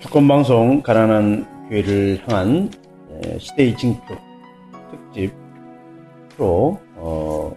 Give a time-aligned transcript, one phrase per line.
[0.00, 2.70] 주권방송 가난한 교회를 향한
[3.38, 4.16] 시대의 징표
[4.90, 5.32] 특집
[6.30, 7.52] 프로 어,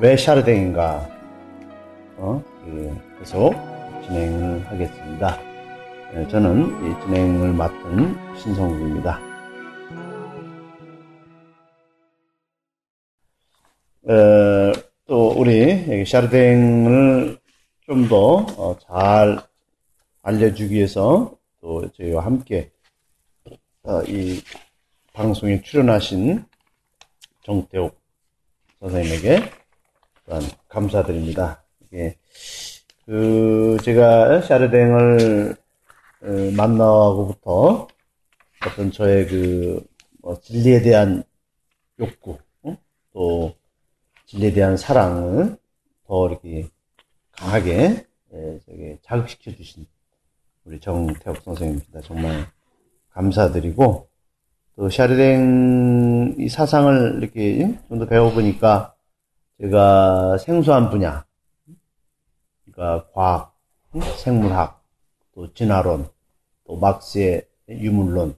[0.00, 1.08] 왜 샤르댕인가
[2.18, 3.54] 어, 예, 계속
[4.04, 5.38] 진행을 하겠습니다.
[6.14, 9.20] 예, 저는 이 진행을 맡은 신성국입니다.
[14.08, 14.72] 어,
[15.06, 17.38] 또 우리 샤르댕을
[17.86, 19.42] 좀 더잘 어,
[20.22, 22.70] 알려주기 위해서 또 저희와 함께
[23.82, 24.42] 어, 이
[25.12, 26.44] 방송에 출연하신
[27.42, 27.98] 정태욱
[28.80, 29.50] 선생님에게
[30.26, 31.64] 또한 감사드립니다.
[31.80, 32.16] 이게
[33.06, 35.56] 그 제가 샤르댕을
[36.22, 36.26] 어,
[36.56, 37.88] 만나고부터
[38.66, 41.24] 어떤 저의 그뭐 진리에 대한
[41.98, 42.38] 욕구
[43.12, 43.54] 또
[44.26, 45.56] 진리에 대한 사랑을
[46.06, 46.68] 더 이렇게
[47.32, 49.86] 강하게 예, 자극시켜 주신
[50.68, 52.02] 우리 정태욱 선생님입니다.
[52.02, 52.46] 정말
[53.12, 54.06] 감사드리고
[54.76, 58.94] 또 샤르댕 이 사상을 이렇게 좀 더 배워보니까
[59.62, 61.24] 제가 생소한 분야,
[62.70, 63.56] 그러니까 과학,
[64.18, 64.84] 생물학,
[65.34, 66.06] 또 진화론,
[66.66, 68.36] 또 막스의 유물론,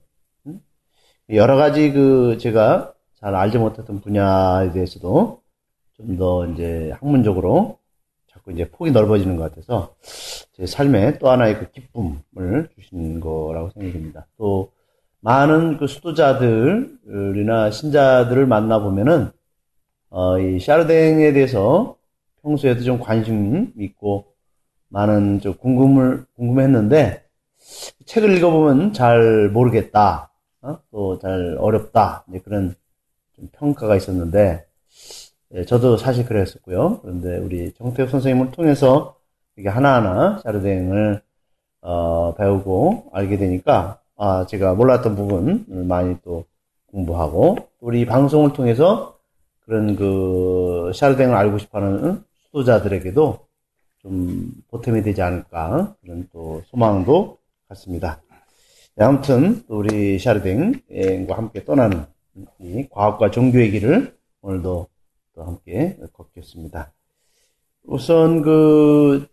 [1.30, 5.42] 여러 가지 그 제가 잘 알지 못했던 분야에 대해서도
[5.96, 7.78] 좀 더 이제 학문적으로
[8.32, 14.26] 자꾸 이제 폭이 넓어지는 것 같아서 제 삶에 또 하나의 그 기쁨을 주신 거라고 생각됩니다.
[14.36, 14.72] 또
[15.20, 19.30] 많은 그 수도자들이나 신자들을 만나 보면은
[20.08, 21.96] 어, 이 샤르댕에 대해서
[22.42, 24.32] 평소에도 좀 관심 있고
[24.88, 27.24] 많은 좀 궁금을 궁금했는데
[28.06, 30.78] 책을 읽어보면 잘 모르겠다, 어?
[30.90, 32.74] 또잘 어렵다 그런
[33.52, 34.64] 평가가 있었는데
[35.54, 37.00] 예, 저도 사실 그랬었고요.
[37.02, 39.19] 그런데 우리 정태욱 선생님을 통해서
[39.60, 41.20] 이게 하나하나 샤르댕을
[41.82, 46.44] 어, 배우고 알게 되니까 아, 제가 몰랐던 부분을 많이 또
[46.86, 49.18] 공부하고 우리 방송을 통해서
[49.60, 53.38] 그런 그 샤르댕을 알고 싶어하는 수도자들에게도
[53.98, 57.36] 좀 보탬이 되지 않을까 그런 또 소망도
[57.68, 58.22] 갖습니다.
[58.94, 62.06] 네, 아무튼 우리 샤르댕과 함께 떠나는
[62.60, 64.86] 이 과학과 종교의 길을 오늘도
[65.34, 66.90] 또 함께 걷겠습니다.
[67.84, 69.28] 우선 그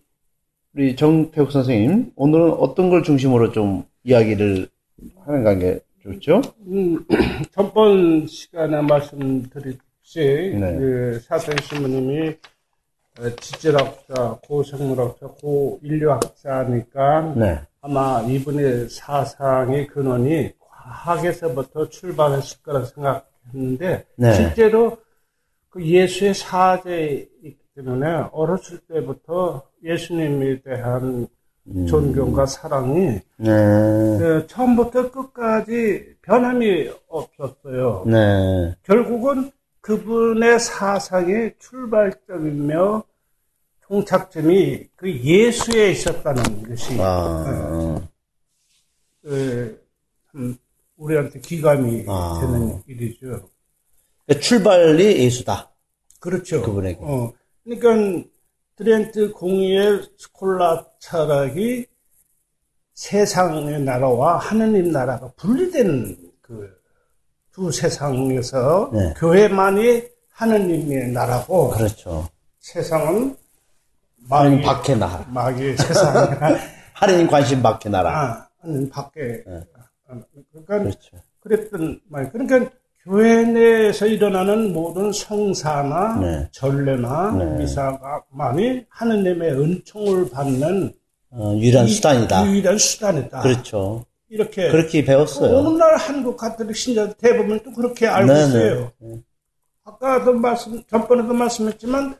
[0.78, 4.70] 우리 정태욱 선생님 오늘은 어떤 걸 중심으로 좀 이야기를
[5.26, 6.40] 하는 관계 좋죠?
[6.68, 7.04] 음,
[7.52, 9.80] 전번 시간에 말씀드렸듯이
[10.14, 10.78] 네.
[10.78, 12.36] 그 사생 신부님이
[13.42, 17.60] 지질학자, 고생물학자, 고인류학자니까 네.
[17.82, 24.34] 아마 이분의 사상의 근원이 과학에서부터 출발했을 거라 생각했는데 네.
[24.36, 24.96] 실제로
[25.70, 31.28] 그 예수의 사제이기 때문에 어렸을 때부터 예수님에 대한
[31.68, 31.88] 음.
[31.88, 34.18] 존경과 사랑이 네.
[34.18, 38.04] 네, 처음부터 끝까지 변함이 없었어요.
[38.06, 38.76] 네.
[38.84, 43.04] 결국은 그분의 사상의 출발점이며
[43.88, 48.02] 종착점이 그 예수에 있었다는 것이 아.
[49.24, 49.76] 네.
[50.32, 50.58] 그,
[50.98, 52.40] 우리한테 기감이 아.
[52.42, 53.50] 되는 일이죠.
[54.26, 55.72] 그러니까 출발이 예수다.
[56.20, 56.62] 그렇죠.
[56.62, 57.00] 그분에게.
[57.02, 57.32] 어,
[57.64, 58.28] 그러니까
[58.78, 61.88] 트렌트 공의의 스콜라 철학이
[62.94, 69.14] 세상의 나라와 하느님 나라가 분리된 그두 세상에서 네.
[69.18, 72.28] 교회만이 하느님의 나라고 그렇죠.
[72.60, 73.36] 세상은
[74.30, 75.26] 마귀 밖의 나라.
[75.30, 76.38] 마귀의 세상.
[76.94, 78.10] 하느님 관심 밖의 나라.
[78.12, 79.44] 아, 하느님 밖에.
[79.46, 79.62] 네.
[80.08, 80.20] 아,
[80.52, 81.18] 그러니까 그렇죠.
[81.40, 82.32] 그랬던 말.
[82.32, 82.70] 그러니까
[83.08, 86.50] 교회 내에서 일어나는 모든 성사나 네.
[86.52, 87.46] 전례나 네.
[87.58, 90.92] 미사만이 하느님의 은총을 받는
[91.30, 92.46] 어, 유일한 수단이다.
[92.48, 93.40] 유일한 수단이다.
[93.40, 94.06] 그렇죠.
[94.30, 95.56] 이렇게 그렇게 배웠어요.
[95.56, 98.48] 오늘날 한국 가톨릭 신자 대부분 또 그렇게 알고 네, 네.
[98.48, 98.92] 있어요.
[99.00, 99.22] 네.
[99.86, 102.16] 아까도 말씀 전번에도 말씀했지만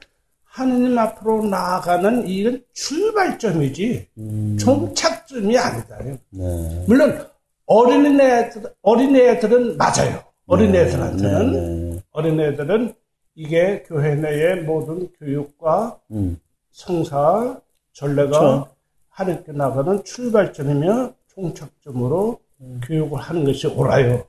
[0.46, 4.58] 하느님 앞으로 나아가는 이건 출발점이지 음.
[4.58, 5.98] 종착점이 아니다.
[6.30, 6.86] 네.
[6.88, 7.28] 물론
[7.66, 10.27] 어린애들 어린애들은 맞아요.
[10.48, 12.02] 어린애들한테는 네, 네, 네.
[12.12, 12.94] 어린애들은
[13.36, 16.40] 이게 교회 내의 모든 교육과 음.
[16.72, 17.60] 성사
[17.94, 18.68] 전례가 그렇죠.
[19.10, 22.82] 하늘께 나가는 출발점이며 종착점으로 음.
[22.88, 24.26] 교육을 하는 것이 옳아요.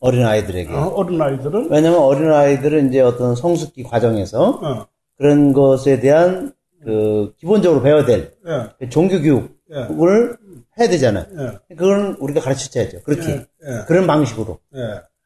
[0.00, 0.72] 어린 아이들에게.
[0.72, 4.86] 어, 어린 아이들은 왜냐면 어린 아이들은 이제 어떤 성숙기 과정에서 어.
[5.16, 6.52] 그런 것에 대한
[6.82, 8.32] 그 기본적으로 배워야 될
[8.80, 8.88] 예.
[8.88, 10.80] 종교 교육을 예.
[10.80, 11.26] 해야 되잖아요.
[11.70, 11.74] 예.
[11.74, 13.02] 그건 우리가 가르쳐줘야죠.
[13.02, 13.34] 그렇게 예.
[13.36, 13.84] 예.
[13.86, 14.58] 그런 방식으로.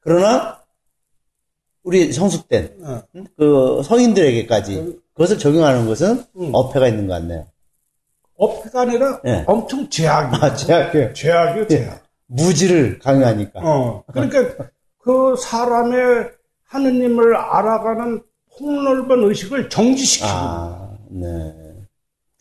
[0.07, 0.11] 예.
[0.11, 0.61] 그러나
[1.83, 3.03] 우리 성숙된 어.
[3.37, 6.51] 그 성인들에게까지 그것을 적용하는 것은 응.
[6.53, 7.47] 어폐가 있는 것 같네요.
[8.37, 9.45] 어폐가 아니라 네.
[9.47, 10.43] 엄청 제약이에요.
[10.43, 11.13] 아, 제약이에요.
[11.13, 12.03] 제약이요, 제약.
[12.27, 13.61] 무지를 강요하니까.
[13.63, 14.05] 어.
[14.13, 14.69] 그러니까
[14.99, 16.31] 그 사람의
[16.65, 18.23] 하느님을 알아가는
[18.59, 20.31] 폭넓은 의식을 정지시키고.
[20.31, 21.64] 아, 네.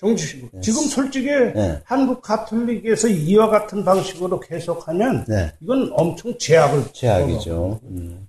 [0.08, 0.50] 정지시키고.
[0.54, 0.62] 네.
[0.62, 1.80] 지금 솔직히 네.
[1.86, 5.52] 한국 가톨릭에서 이와 같은 방식으로 계속하면 네.
[5.62, 6.92] 이건 엄청 제약을.
[6.94, 7.80] 제약이죠.
[7.84, 8.28] 음.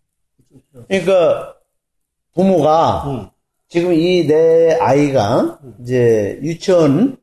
[0.89, 1.55] 그러니까
[2.35, 3.29] 부모가 음.
[3.69, 5.75] 지금 이 내 아이가 음.
[5.83, 7.17] 이제 유치원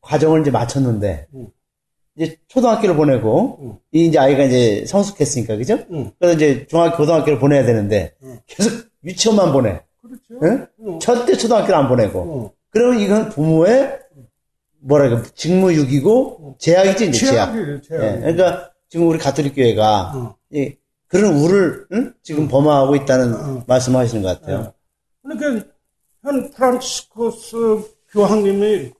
[0.00, 1.48] 과정을 이제 마쳤는데 음.
[2.16, 3.78] 이제 초등학교를 보내고 응.
[3.92, 5.78] 이 이제 아이가 이제 성숙했으니까 그죠?
[5.92, 6.10] 응.
[6.18, 8.38] 그래서 이제 중학교 고등학교를 보내야 되는데 응.
[8.46, 8.72] 계속
[9.04, 9.80] 유치원만 보내.
[10.02, 10.66] 그렇죠.
[10.82, 10.98] 응?
[10.98, 12.52] 절대 초등학교를 안 보내고.
[12.70, 13.98] 그러면 이건 부모의
[14.80, 17.52] 뭐랄까 직무유기고 제약이지 이제 제약.
[17.82, 18.02] 제약.
[18.02, 18.20] 예.
[18.20, 20.76] 그러니까 지금 우리 가톨릭 교회가 예,
[21.06, 21.86] 그런 우를
[22.22, 24.72] 지금 범하고 있다는 말씀하시는 것 같아요.
[25.22, 25.66] 그러니까
[26.22, 27.56] 현 프란치스코스
[28.12, 28.92] 교황님이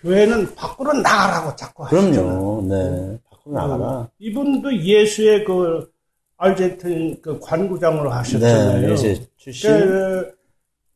[0.00, 2.12] 교회는 밖으로 나가라고 자꾸 하시잖아요.
[2.12, 2.62] 그럼요.
[2.68, 3.18] 네.
[3.30, 3.84] 밖으로 나가라.
[3.84, 5.90] 어, 이분도 예수의 그
[6.36, 8.94] 알젠틴 그 관구장으로 하셨잖아요.
[8.94, 8.96] 네,
[9.36, 9.70] 출신.
[9.70, 10.33] 그,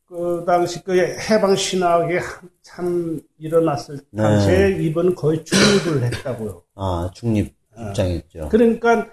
[0.09, 4.23] 그 당시 그 해방 신학이 한참 일어났을 네.
[4.23, 4.83] 당시에 네.
[4.83, 6.63] 이분 거의 중립을 했다고요.
[6.73, 8.45] 아 중립 입장이었죠.
[8.45, 8.49] 어.
[8.49, 9.07] 그러니까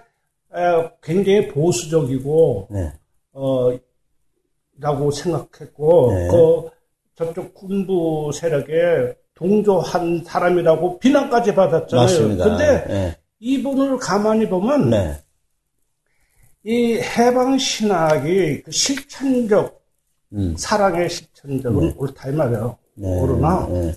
[1.03, 2.93] 굉장히 보수적이고 네.
[3.31, 3.77] 어
[4.79, 6.27] 라고 생각했고 네.
[6.29, 6.69] 그
[7.15, 12.05] 저쪽 군부 세력에 동조한 사람이라고 비난까지 받았잖아요.
[12.05, 12.43] 맞습니다.
[12.43, 13.17] 근데 네.
[13.37, 15.23] 이분을 가만히 보면 네.
[16.63, 19.77] 이 해방 신학이 그 실천적
[20.33, 20.55] 음.
[20.57, 21.95] 사랑의 실천적은 네.
[21.97, 22.77] 옳다 이 말이에요.
[22.95, 23.19] 네.
[23.21, 23.95] 그러나 네.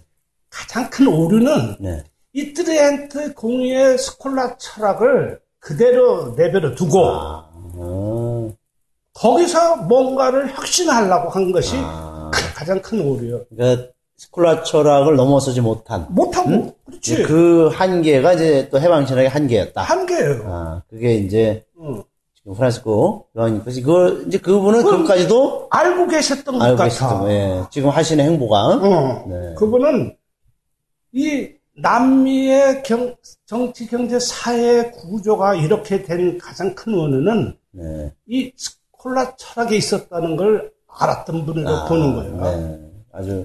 [0.48, 2.04] 가장 큰 오류는 네.
[2.32, 7.50] 이 트리엔트 공의회의 스콜라 철학을 그대로 내버려 두고 아.
[7.52, 8.50] 아.
[9.14, 12.30] 거기서 뭔가를 혁신하려고 한 것이 아.
[12.54, 13.44] 가장 큰 오류예요.
[13.48, 16.06] 그러니까 스콜라 철학을 넘어서지 못한.
[16.10, 16.50] 못하고.
[16.50, 16.72] 응?
[16.86, 17.22] 그렇지.
[17.22, 19.80] 그 한계가 이제 또 해방신학의 한계였다.
[19.80, 20.42] 한계예요.
[20.44, 22.02] 아, 그게 이제 응.
[22.42, 26.88] 지금 프란치스코 교황님 그걸 이제 그분은 그까지도 알고 계셨던 것 알고 같아.
[26.88, 27.64] 계셨던, 예.
[27.70, 28.66] 지금 하시는 행보가.
[28.76, 29.26] 어.
[29.28, 29.54] 네.
[29.56, 30.16] 그분은
[31.12, 33.14] 이 남미의 경,
[33.46, 38.12] 정치, 경제, 사회 구조가 이렇게 된 가장 큰 원인은 네.
[38.26, 42.40] 이 스콜라 철학에 있었다는 걸 알았던 분으로 아, 보는 거예요.
[42.40, 42.90] 네.
[43.12, 43.44] 아주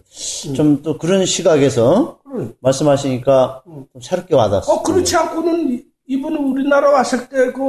[0.55, 2.53] 좀또 그런 시각에서 음.
[2.59, 3.85] 말씀하시니까 음.
[3.91, 4.75] 좀 새롭게 와닿았어요.
[4.75, 7.61] 어, 그렇지 않고는 이분은 우리나라 왔을 때 그,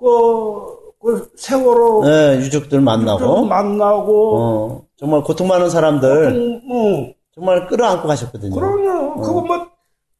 [0.00, 2.04] 그, 그 세월호.
[2.04, 3.22] 네, 유족들 만나고.
[3.22, 4.38] 유족 만나고.
[4.38, 6.60] 어, 정말 고통 많은 사람들.
[6.70, 8.54] 어, 정말 끌어안고 가셨거든요.
[8.54, 9.12] 그럼요.
[9.12, 9.20] 어.
[9.20, 9.66] 그거 뭐,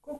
[0.04, 0.12] 그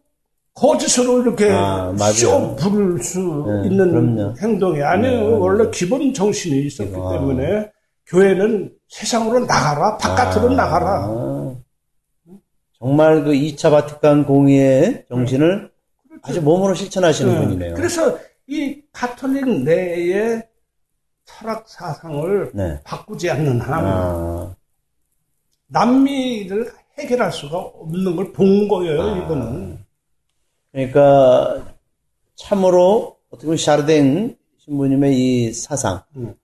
[0.54, 4.34] 거짓으로 이렇게 아, 쇼 부를 수 네, 있는 그럼요.
[4.40, 5.30] 행동이 아니에요.
[5.30, 7.12] 네, 원래 기본 정신이 있었기 아.
[7.12, 7.70] 때문에
[8.06, 11.54] 교회는 세상으로 나가라, 바깥으로 아, 나가라.
[12.78, 15.70] 정말 그 2차 바티칸 공의의 정신을
[16.08, 16.22] 그렇죠.
[16.22, 17.40] 아주 몸으로 실천하시는 네.
[17.40, 17.74] 분이네요.
[17.74, 18.18] 그래서
[18.50, 20.42] 이 가톨릭 내의
[21.24, 22.80] 철학 사상을 네.
[22.82, 24.56] 바꾸지 않는 한 아.
[25.68, 29.18] 남미를 해결할 수가 없는 걸 본 거예요, 아.
[29.18, 29.78] 이거는.
[30.72, 31.74] 그러니까
[32.34, 36.34] 참으로 어떻게 보면 샤르댕 신부님의 이 사상, 음.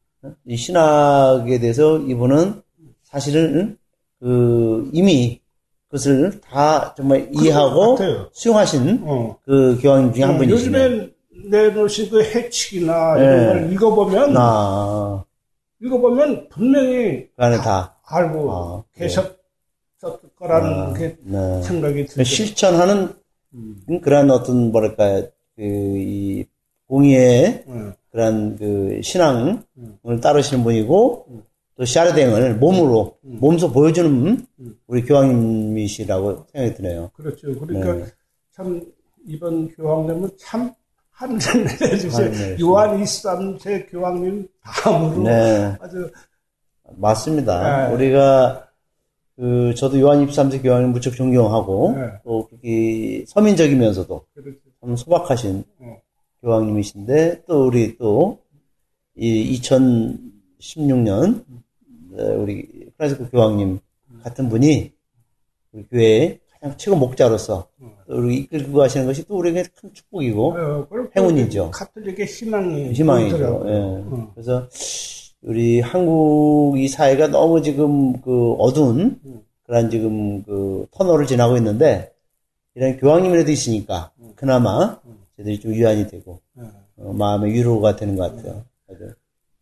[0.47, 2.63] 이 신학에 대해서 이분은
[3.03, 3.79] 사실은
[4.21, 5.41] 그 이미
[5.89, 7.99] 그것을 다 정말 이해하고
[8.33, 9.39] 수용하신 어.
[9.45, 10.85] 그 교황님 중에 한 어, 분이시네요.
[10.85, 11.16] 요즘에
[11.51, 13.25] 내놓으신 그 해칙이나 네.
[13.25, 15.25] 이런 걸 읽어보면 아.
[15.81, 19.09] 읽어보면 분명히 그 안에 다 알고 아, 네.
[20.39, 21.63] 거라는 아, 게 네.
[21.63, 22.25] 생각이 들어요.
[22.25, 23.15] 실천하는
[23.55, 24.01] 음.
[24.03, 25.23] 그런 어떤 뭐랄까
[25.57, 26.47] 그이
[26.87, 27.93] 공의의 음.
[28.11, 30.21] 그런 그 신앙을 음.
[30.21, 31.43] 따르시는 분이고 음.
[31.77, 33.39] 또 샤르댕을 몸으로 음.
[33.41, 34.47] 몸소 보여주는
[34.87, 37.11] 우리 교황님이시라고 생각이 드네요.
[37.15, 37.59] 그렇죠.
[37.59, 38.05] 그러니까 네.
[38.53, 38.81] 참
[39.27, 40.73] 이번 교황님은 참
[41.17, 42.57] 하늘을 내려주세요.
[42.61, 45.77] 요한 23세 교황님 다음으로 네.
[45.81, 46.11] 아주
[46.97, 47.89] 맞습니다.
[47.89, 47.95] 네.
[47.95, 48.69] 우리가
[49.37, 52.13] 그 저도 요한 23세 교황님 무척 존경하고 네.
[52.25, 54.59] 또 그렇게 서민적이면서도 그렇죠.
[54.81, 55.97] 참 소박하신 어.
[56.43, 58.47] 교황님이신데 또 우리 또
[59.19, 61.43] 이 2016년
[62.37, 63.79] 우리 프란시스코 교황님
[64.23, 64.93] 같은 분이
[65.73, 66.39] 우리 가장
[66.77, 67.69] 최고 목자로서
[68.09, 71.71] 우리 이끌고 가시는 것이 또 우리에게 큰 축복이고 네, 행운이죠.
[71.73, 73.65] 카톨릭의 희망이 희망이죠.
[73.67, 73.73] 예.
[73.73, 74.31] 어.
[74.35, 74.69] 그래서
[75.43, 79.43] 우리 한국 이 사회가 너무 지금 그 어두운 음.
[79.65, 82.13] 그런 지금 그 터널을 지나고 있는데
[82.75, 84.33] 이런 교황님이라도 있으니까 음.
[84.37, 85.19] 그나마 음.
[85.37, 86.65] 저들이 좀 위안이 되고 네.
[86.97, 88.65] 어, 마음의 위로가 되는 것 같아요.
[88.89, 89.13] 맞아요.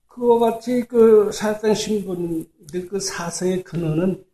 [0.09, 4.25] 그와 같이 그 사단 신분들 그 사상의 근원은 그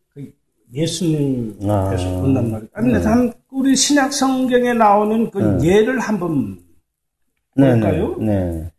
[0.73, 2.21] 예수님께서 아.
[2.21, 2.69] 본단 말이에요.
[2.73, 3.01] 아니, 네.
[3.01, 5.69] 참, 우리 신약 성경에 나오는 그 네.
[5.69, 6.61] 예를 한번
[7.57, 7.81] 네, 네.
[7.81, 8.17] 볼까요?
[8.19, 8.71] 네,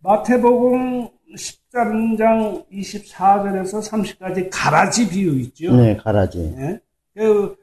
[0.00, 5.74] 마태복음 13장 24절에서 30까지 가라지 비유 있죠?
[5.76, 6.54] 네, 가라지.
[6.56, 6.78] 네?
[7.14, 7.56] 그,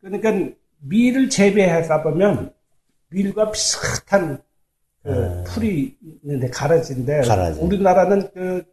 [0.00, 2.52] 그러니까 밀을 재배하다 보면
[3.08, 4.38] 밀과 비슷한
[5.02, 5.44] 그 네.
[5.44, 7.60] 풀이 있는데 가라지인데 가라지.
[7.60, 8.64] 우리나라는 그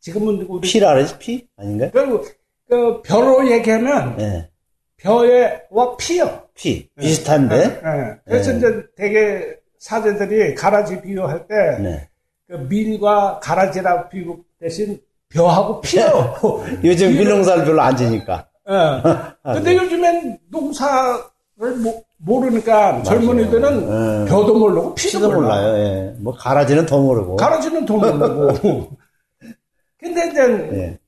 [0.00, 1.90] 지금은 우리 피라지 피 아닌가?
[1.90, 2.22] 그,
[2.68, 4.50] 그 벼로 얘기하면 네.
[4.98, 6.42] 벼에와 피요.
[6.54, 7.56] 피 비슷한데.
[7.56, 7.68] 네.
[7.68, 8.14] 네.
[8.24, 8.58] 그래서 네.
[8.58, 12.08] 이제 되게 사제들이 가라지 비유할 때 네.
[12.48, 16.34] 그 밀과 가라지라 비유 대신 벼하고 피요.
[16.82, 18.48] 요즘 밀농사를 별로 안 지니까.
[18.68, 19.52] 예.
[19.52, 19.76] 근데 네.
[19.76, 24.28] 요즘엔 농사를 모, 모르니까 젊은이들은 예.
[24.28, 25.76] 벼도 모르고 피도, 피도 몰라요.
[25.76, 26.16] 예.
[26.18, 27.36] 뭐 가라지는 더 모르고.
[27.36, 28.90] 가라지는 더 모르고.
[29.98, 30.40] 근데 이제
[30.72, 30.98] 예.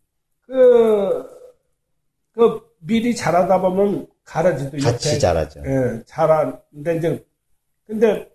[0.46, 1.26] 그,
[2.38, 5.60] 그 밀이 자라다 보면 가라지도 같이 옆에, 자라죠.
[5.66, 7.26] 예, 자라는데 이제
[7.84, 8.28] 근데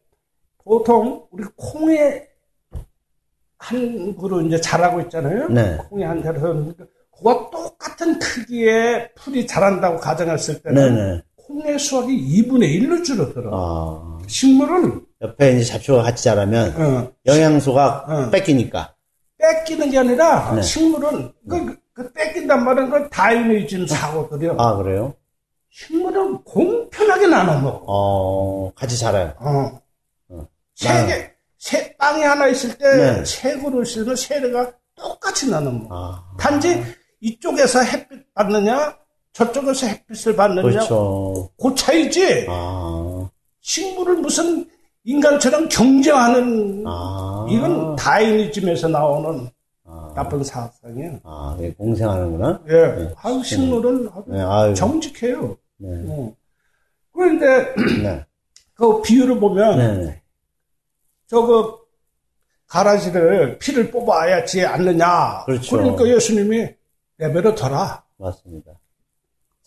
[0.61, 2.27] 보통 우리 콩에
[3.57, 5.47] 한 그루 이제 자라고 있잖아요.
[5.47, 5.77] 네.
[5.89, 6.73] 콩이 한 자라서
[7.17, 11.11] 그와 똑같은 크기의 풀이 자란다고 가정했을 때는 네네.
[11.13, 11.21] 네.
[11.37, 13.51] 콩의 수확이 2분의 1로 줄어들어.
[13.53, 14.19] 아.
[14.27, 17.11] 식물은 옆에 이제 잡초가 같이 자라면 어.
[17.25, 18.29] 영양소가 어.
[18.31, 18.95] 뺏기니까.
[19.37, 20.61] 뺏기는 게 아니라 네.
[20.61, 24.55] 식물은 그, 그 뺏긴단 말은 그 다이니즘 사고들이요.
[24.59, 25.13] 아 그래요?
[25.69, 27.83] 식물은 공평하게 나눠 먹어.
[27.87, 29.33] 어, 같이 자라요.
[29.39, 29.79] 어.
[30.29, 30.47] 어.
[30.75, 35.95] 세 개, 세 빵이 하나 있을 때 세 그릇 있으면 세개가 똑같이 나눠 먹어.
[35.95, 36.23] 아.
[36.37, 36.83] 단지
[37.21, 38.97] 이쪽에서 햇빛 받느냐,
[39.33, 41.49] 저쪽에서 햇빛을 받느냐, 그렇죠.
[41.61, 42.45] 그 차이지.
[42.49, 43.29] 아.
[43.61, 44.67] 식물을 무슨
[45.05, 47.45] 인간처럼 경쟁하는 아.
[47.49, 49.51] 이건 다이니즘에서 나오는 아.
[50.13, 51.19] 나쁜 사상이에요.
[51.23, 52.61] 아, 네, 공생하는구나.
[52.67, 53.13] 예, 네.
[53.21, 55.57] 아 식물은 네, 정직해요.
[55.77, 56.05] 네.
[56.07, 56.35] 어.
[57.13, 58.25] 그런데 네.
[58.75, 60.05] 그 비유를 보면 네.
[60.05, 60.21] 네.
[61.27, 61.79] 저거
[62.67, 65.43] 가라지를 피를 뽑아야지 않느냐.
[65.45, 65.77] 그렇죠.
[65.77, 66.69] 그러니까 예수님이
[67.17, 68.03] 내버려 둬라.
[68.17, 68.71] 맞습니다.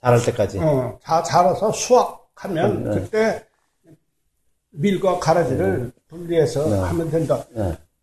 [0.01, 0.59] 자랄 때까지.
[0.59, 3.01] 어, 다 자라서 수확하면 네, 네.
[3.01, 3.47] 그때
[4.71, 5.91] 밀과 가라지를 네.
[6.09, 6.79] 분리해서 네.
[6.79, 7.45] 하면 된다.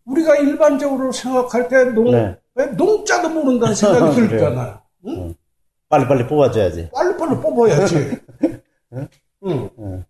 [0.05, 0.11] 네.
[0.11, 2.35] 우리가 일반적으로 생각할 때 농, 네.
[2.55, 4.81] 왜 농자도 모른다는 생각이 들잖아.
[5.07, 5.33] 응?
[5.89, 6.89] 빨리빨리 뽑아줘야지.
[6.93, 8.17] 빨리빨리 뽑아야지.
[8.93, 9.07] 응?
[9.45, 10.05] 응.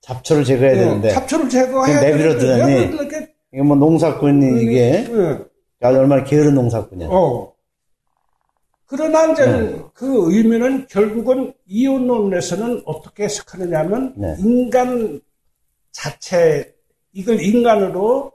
[0.00, 1.10] 잡초를 제거해야 되는데.
[1.10, 2.24] 잡초를 제거해야 되는데.
[2.24, 3.28] 내버려 두다니.
[3.52, 5.44] 이게 뭐 농사꾼이 이게 응.
[5.82, 7.08] 얼마나 게으른 농사꾼이야.
[7.10, 7.52] 어.
[8.86, 9.82] 그러나 이제 네.
[9.92, 14.34] 그 의미는 결국은 이혼론에서는 어떻게 해석하느냐 하면 네.
[14.38, 15.20] 인간
[15.92, 16.74] 자체,
[17.12, 18.32] 이걸 인간으로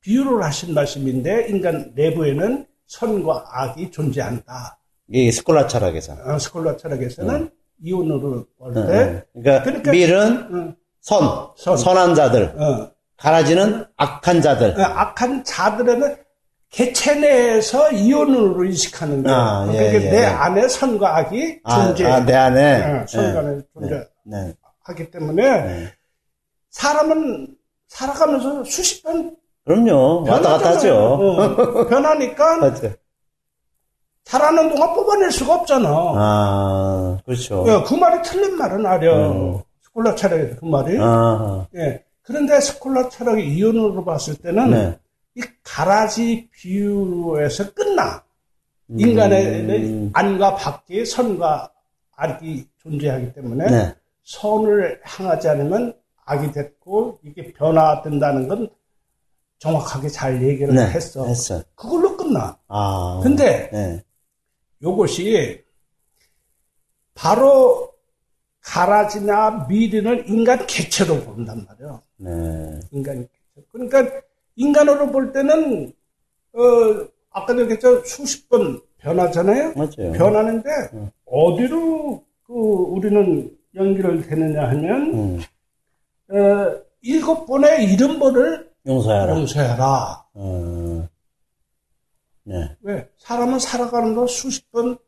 [0.00, 4.78] 비유를 하신 말씀인데 인간 내부에는 선과 악이 존재한다.
[5.08, 6.14] 이 스콜라 철학에서.
[6.24, 7.50] 어, 스콜라 철학에서는 네.
[7.82, 8.80] 이혼으로 볼 때.
[8.84, 9.22] 네.
[9.32, 12.54] 그러니까, 그러니까, 밀은 선, 선, 선한 자들.
[12.56, 12.90] 어.
[13.16, 14.80] 가라지는 악한 자들.
[14.80, 16.16] 어, 악한 자들에는
[16.70, 19.38] 개체 내에서 이혼으로 인식하는 거예요.
[19.38, 20.24] 아, 예, 그러니까 예, 내 예.
[20.24, 22.06] 안에 선과 악이 아, 존재.
[22.06, 24.54] 아, 내 안에 어, 선과 악이 네, 존재하기 네,
[24.96, 25.10] 네.
[25.10, 25.92] 때문에 네.
[26.70, 27.56] 사람은
[27.88, 29.36] 살아가면서 수십 번
[29.70, 30.24] 그럼요.
[30.28, 30.96] 왔다 갔다 하죠.
[30.96, 32.90] 어, 변하니까 맞아.
[34.24, 35.88] 살아는 동안 뽑아낼 수가 없잖아.
[35.88, 37.64] 아, 그렇죠.
[37.68, 39.30] 예, 그 말이 틀린 말은 아려.
[39.30, 39.60] 음.
[39.80, 40.98] 스콜라 철학에서 그 말이.
[41.00, 41.66] 아.
[41.76, 42.02] 예.
[42.22, 44.98] 그런데 스콜라 철학의 이론으로 봤을 때는 네.
[45.36, 48.24] 이 가라지 비유에서 끝나.
[48.88, 50.10] 인간의 음.
[50.12, 51.70] 안과 밖에 선과
[52.16, 53.94] 악이 존재하기 때문에 네.
[54.24, 58.68] 선을 향하지 않으면 악이 됐고 이게 변화된다는 건
[59.64, 61.26] 정확하게 잘 얘기를 네, 했어.
[61.26, 61.62] 했어.
[61.74, 62.58] 그걸로 끝나.
[62.66, 63.20] 아.
[63.22, 64.02] 근데 네.
[64.82, 65.62] 요것이
[67.14, 67.92] 바로
[68.62, 72.02] 가라지나 미리는 인간 개체로 본단 말이에요.
[72.16, 72.80] 네.
[72.90, 73.66] 인간 개체.
[73.70, 74.22] 그러니까
[74.56, 75.92] 인간으로 볼 때는
[76.54, 76.62] 어
[77.30, 79.74] 아까도 얘기했죠 수십 번 변하잖아요.
[79.76, 80.12] 맞아요.
[80.12, 81.10] 변하는데 음.
[81.26, 85.40] 어디로 그 우리는 연결을 되느냐 하면 음.
[86.34, 89.34] 어, 일곱 번의 이름벌을 용서해라.
[89.36, 90.24] 용서해라.
[90.34, 91.08] 어,
[92.44, 92.76] 네.
[92.82, 94.98] 왜 사람은 살아가는 거 수십 번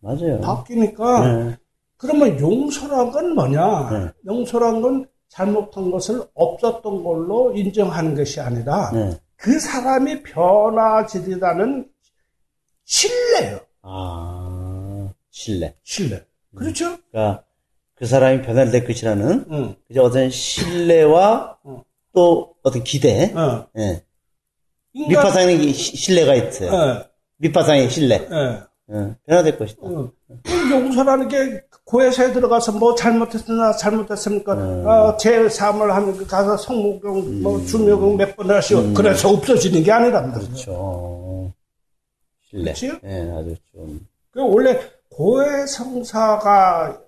[0.00, 0.40] 맞아요.
[0.40, 1.56] 바뀌니까 네.
[1.96, 3.90] 그러면 용서란 건 뭐냐?
[3.90, 4.12] 네.
[4.26, 9.18] 용서란 건 잘못한 것을 없었던 걸로 인정하는 것이 아니라 네.
[9.36, 11.90] 그 사람이 변화지리다는
[12.84, 13.60] 신뢰요.
[13.82, 15.76] 아, 신뢰.
[15.82, 16.24] 신뢰.
[16.54, 16.96] 그렇죠?
[17.10, 17.44] 그러니까
[17.94, 19.76] 그 사람이 변화될 것이라는 응.
[19.86, 21.82] 그죠 어떤 신뢰와 응.
[22.18, 23.32] 또 어떤 기대.
[23.36, 23.64] 응.
[23.78, 24.02] 예.
[24.92, 25.08] 인간...
[25.24, 26.72] 밑바탕에 신뢰가 있어요.
[26.72, 27.08] 예.
[27.36, 28.16] 밑바탕에 신뢰.
[28.28, 28.60] 예.
[28.90, 29.14] 응.
[29.24, 29.82] 변화될 것이다.
[29.84, 30.10] 응.
[30.72, 34.54] 용서라는 게 고해서에 들어가서 뭐 잘못했으나 잘못했습니까?
[34.54, 34.86] 음.
[34.86, 37.42] 어, 제 삶을 하면 그 가서 성목경, 뭐 음.
[37.42, 38.78] 뭐 주묘경 몇 번 하시오.
[38.80, 38.94] 음.
[38.94, 40.48] 그래서 없어지는 게 아니란 말이에요.
[40.50, 41.52] 그렇죠.
[42.50, 42.64] 신뢰.
[42.72, 42.98] 그렇지?
[43.02, 44.06] 네, 아주 좀.
[44.32, 46.98] 그 원래 고해 성사가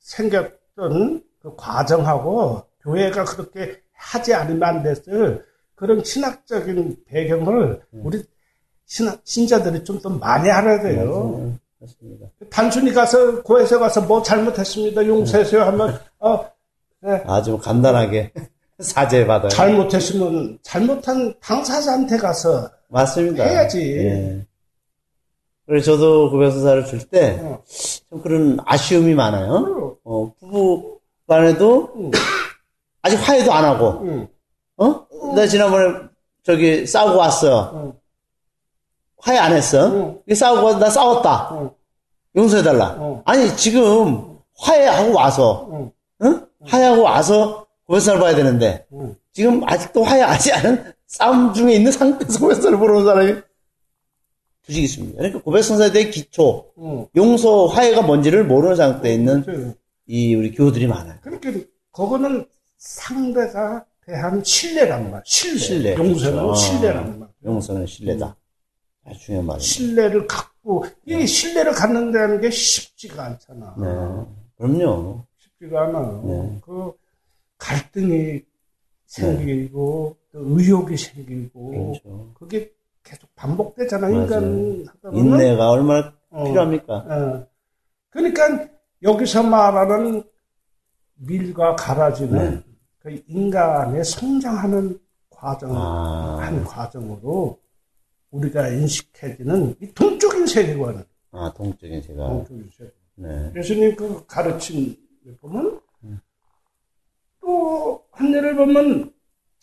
[0.00, 8.00] 생겼던 그 과정하고 교회가 그렇게 하지 않으면 안 됐을 그런 신학적인 배경을 음.
[8.04, 8.22] 우리
[8.86, 11.52] 신학, 신자들이 좀 더 많이 알아야 돼요.
[11.80, 12.26] 맞습니다.
[12.50, 15.06] 단순히 가서 고해서 가서 뭐 잘못했습니다.
[15.06, 16.50] 용서해서요 하면 어
[17.00, 17.22] 네.
[17.26, 18.32] 아주 간단하게
[18.80, 19.48] 사죄 받아요.
[19.50, 23.44] 잘못했으면 잘못한 당사자한테 가서 맞습니다.
[23.44, 23.96] 해야지.
[23.98, 24.46] 예.
[25.66, 27.46] 그래서 저도 고백서사를 줄 때좀
[28.10, 28.22] 어.
[28.22, 29.98] 그런 아쉬움이 많아요.
[30.02, 32.10] 어, 부부 간에도 응.
[33.02, 34.28] 아직 화해도 안 하고 응.
[34.76, 35.06] 어?
[35.12, 35.34] 응.
[35.34, 36.08] 나 지난번에
[36.42, 37.94] 저기 싸우고 왔어.
[39.18, 40.20] 화해 안 했어.
[40.28, 40.34] 응.
[40.34, 41.50] 싸우고 나 싸웠다.
[41.52, 41.70] 응.
[42.36, 42.96] 용서해달라.
[43.00, 43.22] 응.
[43.24, 45.90] 아니 지금 화해하고 와서, 응.
[46.22, 46.46] 응?
[46.64, 48.86] 화해하고 와서 고백사를 봐야 되는데
[49.32, 53.34] 지금 아직도 화해하지 않은 싸움 중에 있는 상태에서 고백사를 보러 온 사람이
[54.66, 55.16] 두식 있습니다.
[55.16, 56.66] 그러니까 고백성사에 대해 기초,
[57.16, 59.74] 용서, 화해가 뭔지를 모르는 상태에 있는 그렇죠.
[60.06, 61.18] 이 우리 교우들이 많아요.
[61.22, 61.50] 그러니까
[61.92, 62.46] 그거는
[62.78, 65.22] 상대가 대한 신뢰란 말.
[65.24, 65.58] 신뢰.
[65.58, 65.96] 신뢰.
[65.96, 66.54] 용서는 그렇죠.
[66.54, 67.28] 신뢰란 말.
[67.44, 68.36] 용서는 신뢰다.
[69.04, 69.60] 아주 중요한 말이에요.
[69.60, 71.26] 신뢰를 갖고, 이 네.
[71.26, 73.74] 신뢰를 갖는다는 게 쉽지가 않잖아.
[73.78, 73.86] 네.
[74.56, 75.24] 그럼요.
[75.38, 76.22] 쉽지가 않아요.
[76.24, 76.60] 네.
[76.62, 76.92] 그
[77.58, 78.42] 갈등이
[79.06, 80.38] 생기고, 네.
[80.38, 82.34] 또 의욕이 생기고, 그렇죠.
[82.34, 85.26] 그게 계속 반복되잖아, 인간 하다 보면.
[85.26, 86.94] 인내가 얼마나 어, 필요합니까?
[86.94, 87.46] 어.
[88.10, 88.68] 그러니까
[89.02, 90.22] 여기서 말하는
[91.14, 92.67] 밀과 가라지는 네.
[92.98, 94.98] 그 인간의 성장하는
[95.30, 96.38] 과정, 아.
[96.40, 97.58] 한 과정으로
[98.30, 101.04] 우리가 인식해지는 이 동적인 세계관을.
[101.32, 102.28] 아, 동적인 세계관.
[102.28, 102.90] 동적인 세계.
[103.14, 103.52] 네.
[103.56, 104.94] 예수님 그 가르침
[105.40, 106.20] 보면 음.
[107.40, 109.12] 또한 예를 보면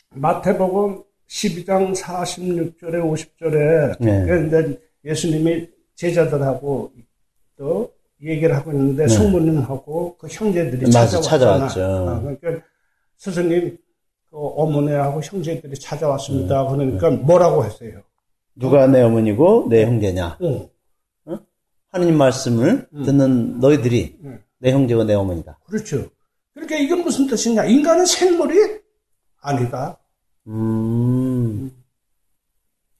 [0.09, 4.47] 마태복음 12장 46절에 50절에 네.
[4.47, 6.91] 이제 예수님이 제자들하고
[7.57, 9.07] 또 얘기를 하고 있는데 네.
[9.07, 11.81] 성모님하고 그 형제들이 맞아, 찾아왔죠.
[11.81, 12.65] 아, 그러니까
[13.17, 13.77] 스승님
[14.29, 16.63] 그 어머니하고 형제들이 찾아왔습니다.
[16.63, 16.69] 네.
[16.69, 17.15] 그러니까 네.
[17.17, 18.01] 뭐라고 했어요?
[18.55, 20.37] 누가 내 어머니고 내 형제냐?
[20.41, 20.69] 응.
[21.25, 21.39] 어?
[21.91, 23.03] 하느님 말씀을 응.
[23.03, 24.39] 듣는 너희들이 응.
[24.59, 25.59] 내 형제고 내 어머니다.
[25.65, 26.09] 그렇죠.
[26.53, 27.65] 그러니까 이건 무슨 뜻이냐?
[27.65, 28.79] 인간은 생물이
[29.41, 29.97] 아니다.
[30.47, 31.71] 음.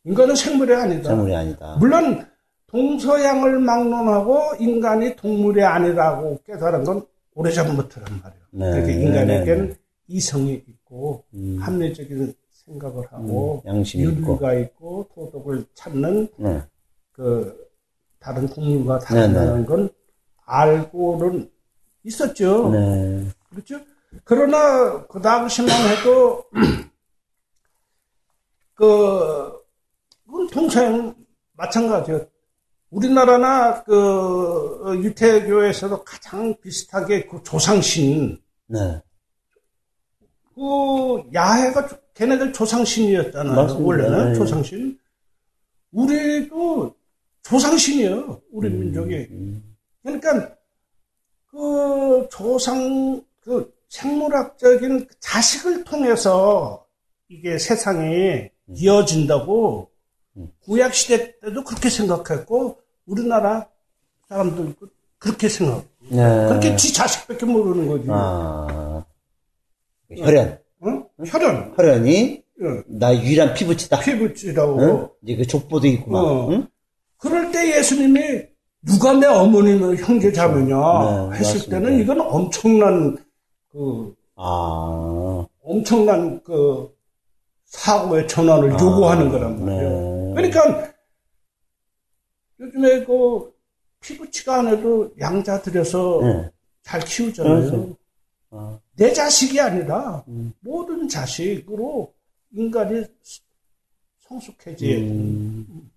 [0.04, 1.10] 인간은 생물이 아니다.
[1.10, 1.78] 생물이 아니다.
[1.80, 2.26] 물론
[2.68, 8.46] 동서양을 막론하고 인간이 동물이 아니라고 깨달은 건 오래전부터란 말이에요.
[8.52, 9.80] 네, 그러니까 인간에게는 네, 네.
[10.08, 11.58] 이성이 있고 음.
[11.62, 14.62] 합리적인 생각을 하고 음, 윤리가 있고.
[14.62, 15.10] 있고.
[15.14, 16.64] 도덕을 찾는 네.
[17.12, 17.70] 그
[18.20, 19.90] 다른 동물과 다르다는 네, 건
[20.46, 21.52] 알고는
[22.04, 22.70] 있었죠.
[22.72, 23.28] 네.
[23.50, 23.80] 그렇죠?
[24.24, 26.44] 그러나 그 당시만 해도
[28.74, 29.62] 그
[30.52, 31.16] 동서양
[31.54, 32.30] 마찬가지였.
[32.90, 39.02] 우리나라나 그 유태교에서도 가장 비슷하게 그 조상신, 네.
[40.56, 43.56] 그 야해가 걔네들 조상신이었잖아요.
[43.56, 43.86] 맞습니다.
[43.86, 44.36] 원래는 네.
[44.36, 44.98] 조상신.
[45.92, 46.96] 우리도
[47.44, 48.42] 조상신이에요.
[48.52, 49.16] 우리 음, 민족이.
[49.32, 49.76] 음.
[50.02, 50.56] 그러니까
[51.52, 56.86] 그 조상 그 생물학적인 자식을 통해서
[57.28, 58.76] 이게 세상이 음.
[58.76, 59.90] 이어진다고
[60.38, 60.52] 음.
[60.64, 63.68] 구약 시대 때도 그렇게 생각했고 우리나라
[64.30, 64.88] 사람들도
[65.18, 65.84] 그렇게 생각.
[66.10, 66.18] 네.
[66.48, 68.08] 그렇게 지 자식밖에 모르는 거지.
[68.10, 68.95] 아.
[70.18, 70.60] 혈연.
[70.86, 71.06] 응?
[71.26, 71.74] 혈연.
[71.76, 72.84] 혈연이 응.
[72.88, 74.00] 나 유일한 피부치다.
[74.02, 74.82] 피부치라고.
[74.82, 75.08] 응?
[75.24, 76.24] 이제 그 족보도 있구만.
[76.24, 76.50] 어.
[76.52, 76.68] 응?
[77.18, 78.44] 그럴 때 예수님이
[78.82, 80.76] 누가 내 어머니는 형제 자매냐
[81.32, 81.70] 네, 했을 맞습니다.
[81.70, 83.18] 때는 이건 엄청난
[83.72, 85.46] 그 아.
[85.64, 86.94] 엄청난 그
[87.66, 88.78] 사고의 전환을 아.
[88.80, 89.90] 요구하는 거란 말이에요.
[89.90, 90.34] 네.
[90.36, 90.94] 그러니까
[92.60, 93.52] 요즘에 그
[94.02, 96.50] 피부치가 안 해도 양자 들여서 네.
[96.84, 97.96] 잘 키우잖아요.
[98.52, 98.80] 아.
[98.96, 100.54] 내 자식이 아니라 음.
[100.62, 102.14] 모든 자식으로
[102.54, 103.04] 인간이
[104.20, 104.96] 성숙해지.
[104.96, 105.92] 음.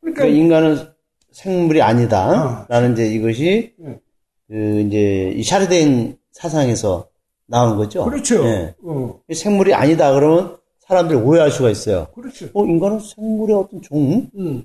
[0.00, 0.96] 그러니까, 그러니까, 인간은
[1.32, 4.00] 생물이 아니다 라는 아, 이제 이것이 네.
[4.48, 7.08] 그 이제 이 샤르데인 사상에서
[7.46, 8.04] 나온 거죠.
[8.04, 8.42] 그렇죠.
[8.44, 8.74] 네.
[8.82, 9.20] 어.
[9.32, 12.06] 생물이 아니다 그러면 사람들이 오해할 수가 있어요.
[12.14, 12.48] 그렇죠.
[12.54, 14.64] 어 인간은 생물의 어떤 종, 음.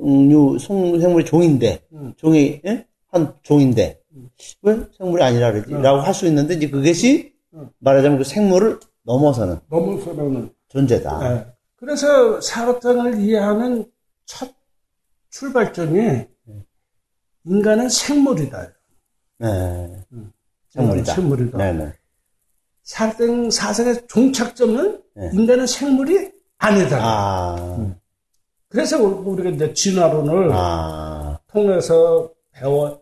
[0.00, 2.14] 음, 생물의 종인데 음.
[2.16, 2.86] 종이 예?
[3.08, 3.97] 한 종인데
[4.62, 5.72] 왜 생물이 아니라 그러지?
[5.72, 5.80] 네.
[5.82, 7.60] 라고 할 수 있는데, 이제 그것이 네.
[7.78, 9.60] 말하자면 그 생물을 넘어서는.
[9.70, 10.52] 넘어서는.
[10.68, 11.28] 존재다.
[11.34, 11.46] 네.
[11.76, 13.90] 그래서 사업장을 이해하는
[14.26, 14.50] 첫
[15.30, 16.26] 출발점이
[17.44, 18.72] 인간은 생물이다.
[19.38, 20.04] 네.
[20.70, 21.14] 생물이다.
[21.14, 21.56] 생물이다.
[21.58, 21.92] 네네.
[22.82, 25.30] 사생, 사생의 종착점은 네.
[25.32, 26.98] 인간은 생물이 아니다.
[27.00, 27.94] 아.
[28.68, 31.38] 그래서 우리가 이제 진화론을 아.
[31.46, 33.00] 통해서 배워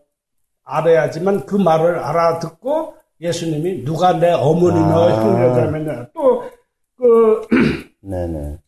[0.66, 5.24] 알아야지만 그 말을 알아듣고 예수님이 누가 내 어머니며 아.
[5.24, 7.46] 형제자매냐 또그
[8.02, 8.58] 네네.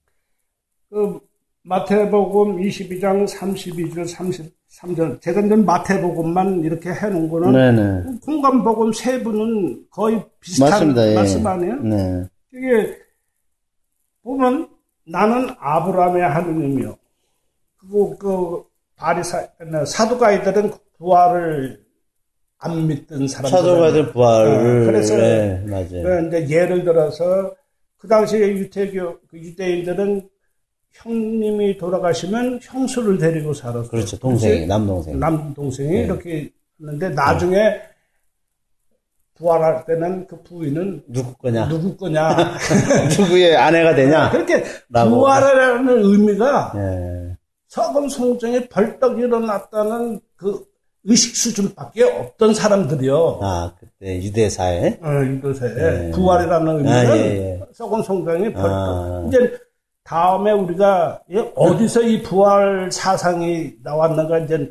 [0.88, 1.20] 그
[1.64, 8.18] 마태복음 22장 32절 33절 제가 이제 마태복음만 이렇게 해놓은 거는 네네.
[8.24, 11.11] 공감복음 세 분은 거의 비슷한 맞습니다.
[11.11, 11.14] 예.
[11.14, 11.74] 말씀 아니에요?
[11.82, 12.24] 네.
[12.54, 12.96] 이게
[14.22, 14.68] 보면
[15.04, 16.96] 나는 아브라함의 하느님이요.
[17.76, 18.64] 그리고 그
[18.96, 19.48] 바리사
[19.87, 21.88] 사두가이들은 부활을
[22.59, 23.51] 안 믿던 사람들.
[23.51, 24.81] 사도가들 부활을.
[24.81, 26.27] 네, 그래서 네, 맞아요.
[26.29, 27.55] 이제 예를 들어서
[27.97, 30.29] 그 당시에 유태교 그 유대인들은
[30.92, 33.88] 형님이 돌아가시면 형수를 데리고 살았어.
[33.90, 34.18] 그렇죠.
[34.18, 35.18] 동생이 남동생.
[35.18, 36.03] 남동생이 네.
[36.03, 37.83] 이렇게 했는데 나중에 네.
[39.37, 41.68] 부활할 때는 그 부인은 누구 거냐?
[41.68, 42.57] 누구 거냐?
[43.16, 44.31] 누구의 아내가 되냐?
[44.31, 47.37] 그렇게 부활하라는 의미가 네.
[47.68, 50.64] 서금 성정에 벌떡 일어났다는 그
[51.09, 53.38] 의식 수준밖에 없던 사람들이요.
[53.40, 54.99] 아, 그때 유대사에?
[55.03, 55.75] 어, 유대사에.
[55.75, 56.11] 네.
[56.11, 57.61] 부활이라는 의미는 아, 예, 예.
[57.73, 58.71] 서금 성정에 벌떡.
[58.71, 59.25] 아.
[59.27, 59.59] 이제
[60.05, 61.23] 다음에 우리가
[61.55, 64.71] 어디서 이 부활 사상이 나왔는가 이제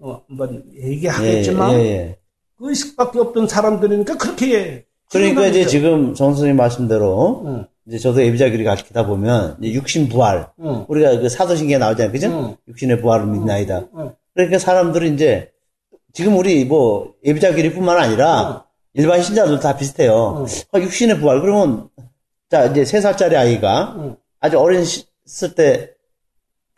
[0.00, 2.18] 어, 한번 얘기하겠지만 예, 예, 예.
[2.56, 7.66] 그 의식밖에 없던 사람들이니까 그렇게 그러니까 이제 지금 정 선생님 말씀대로 응.
[7.86, 10.86] 이제 저도 예비자기를 가르치다 보면 육신 부활 응.
[10.88, 12.28] 우리가 그 사도신경에 나오잖아요, 그죠?
[12.28, 12.56] 응.
[12.68, 13.88] 육신의 부활을 믿나이다.
[14.34, 15.50] 그러니까 사람들은 이제
[16.16, 20.46] 지금 우리 뭐 예비자기리뿐만 아니라 일반 신자들 다 비슷해요.
[20.72, 21.90] 어, 육신의 부활 그러면
[22.48, 25.90] 자 이제 세 살짜리 아이가 아주 어렸을 때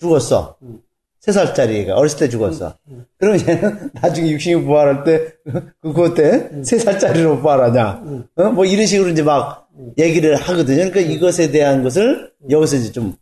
[0.00, 0.56] 죽었어.
[0.62, 0.80] 응.
[1.20, 2.78] 3살짜리가 어렸을 때 죽었어.
[2.90, 3.04] 응.
[3.16, 5.34] 그러면 얘는 나중에 육신이 부활할 때,
[5.82, 6.62] 그거 때, 응.
[6.62, 8.02] 3살짜리로 부활하냐.
[8.36, 8.44] 어?
[8.50, 10.90] 뭐 이런 식으로 이제 막 얘기를 하거든요.
[10.90, 13.14] 그러니까 이것에 대한 것을 여기서 이제 좀,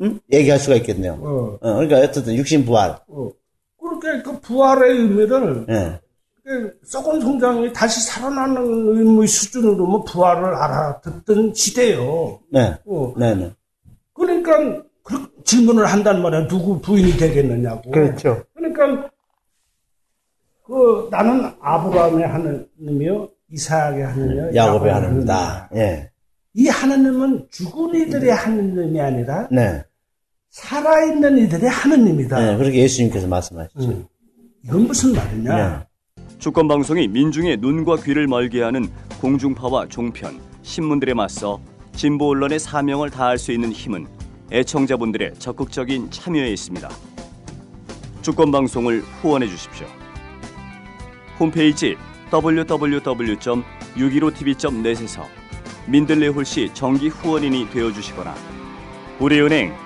[0.00, 0.20] 음?
[0.32, 1.14] 얘기할 수가 있겠네요.
[1.14, 1.58] 어.
[1.60, 2.98] 어 그러니까 어쨌든 육신 부활.
[3.96, 3.98] 어.
[3.98, 6.00] 그렇게 그 부활의 의미를, 네.
[6.84, 8.62] 썩은 성장이 다시 살아나는
[8.96, 12.40] 의미 수준으로 뭐 부활을 알아듣던 시대요.
[12.52, 12.76] 네.
[12.86, 13.14] 어.
[13.16, 13.52] 네네.
[14.14, 16.46] 그러니까 그 질문을 한단 말이야.
[16.46, 17.90] 누구 부인이 되겠느냐고.
[17.90, 18.44] 그렇죠.
[18.54, 19.08] 그러니까
[20.64, 25.70] 그 나는 아브라함의 하느님이요, 이삭의 하느님이요, 야곱의 하느님이다.
[25.74, 26.10] 예.
[26.54, 29.84] 이 하느님은 죽은 이들의 하느님이 아니라 네.
[30.56, 32.40] 살아있는 이들의 하느님이다.
[32.40, 33.88] 네, 그렇게 예수님께서 말씀하셨죠.
[33.88, 34.06] 음.
[34.64, 35.54] 이건 무슨 말이냐?
[35.54, 35.74] 네.
[36.38, 38.88] 주권 방송이 민중의 눈과 귀를 멀게 하는
[39.20, 41.60] 공중파와 종편, 신문들에 맞서
[41.94, 44.06] 진보 언론의 사명을 다할 수 있는 힘은
[44.50, 46.88] 애청자분들의 적극적인 참여에 있습니다.
[48.22, 49.86] 주권 방송을 후원해 주십시오.
[51.38, 51.96] 홈페이지
[52.32, 55.22] www.615tv.net에서
[55.86, 58.34] 민들레 홀씨 정기 후원인이 되어 주시거나
[59.20, 59.85] 우리은행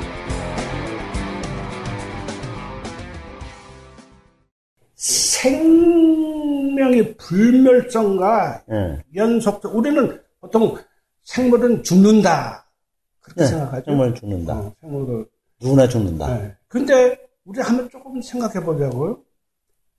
[7.01, 9.03] 생명의 불멸성과 네.
[9.15, 10.77] 연속적 우리는 보통
[11.23, 12.65] 생물은 죽는다
[13.19, 13.85] 그렇게 네, 생각하죠.
[13.85, 14.53] 생물 죽는다.
[14.59, 15.25] 어, 생물을
[15.61, 16.37] 누구나 죽는다.
[16.37, 16.55] 네.
[16.67, 19.19] 근데 우리 한번 조금 생각해 보자고요.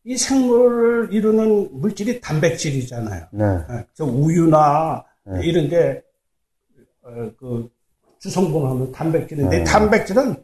[0.04, 3.26] 이 생물을 이루는 물질이 단백질이잖아요.
[3.32, 3.44] 네.
[3.68, 3.86] 네.
[3.94, 5.46] 저 우유나 네.
[5.46, 6.02] 이런 게,
[7.02, 7.70] 어, 그,
[8.18, 9.64] 주성분 하면 단백질인데, 네.
[9.64, 10.42] 단백질은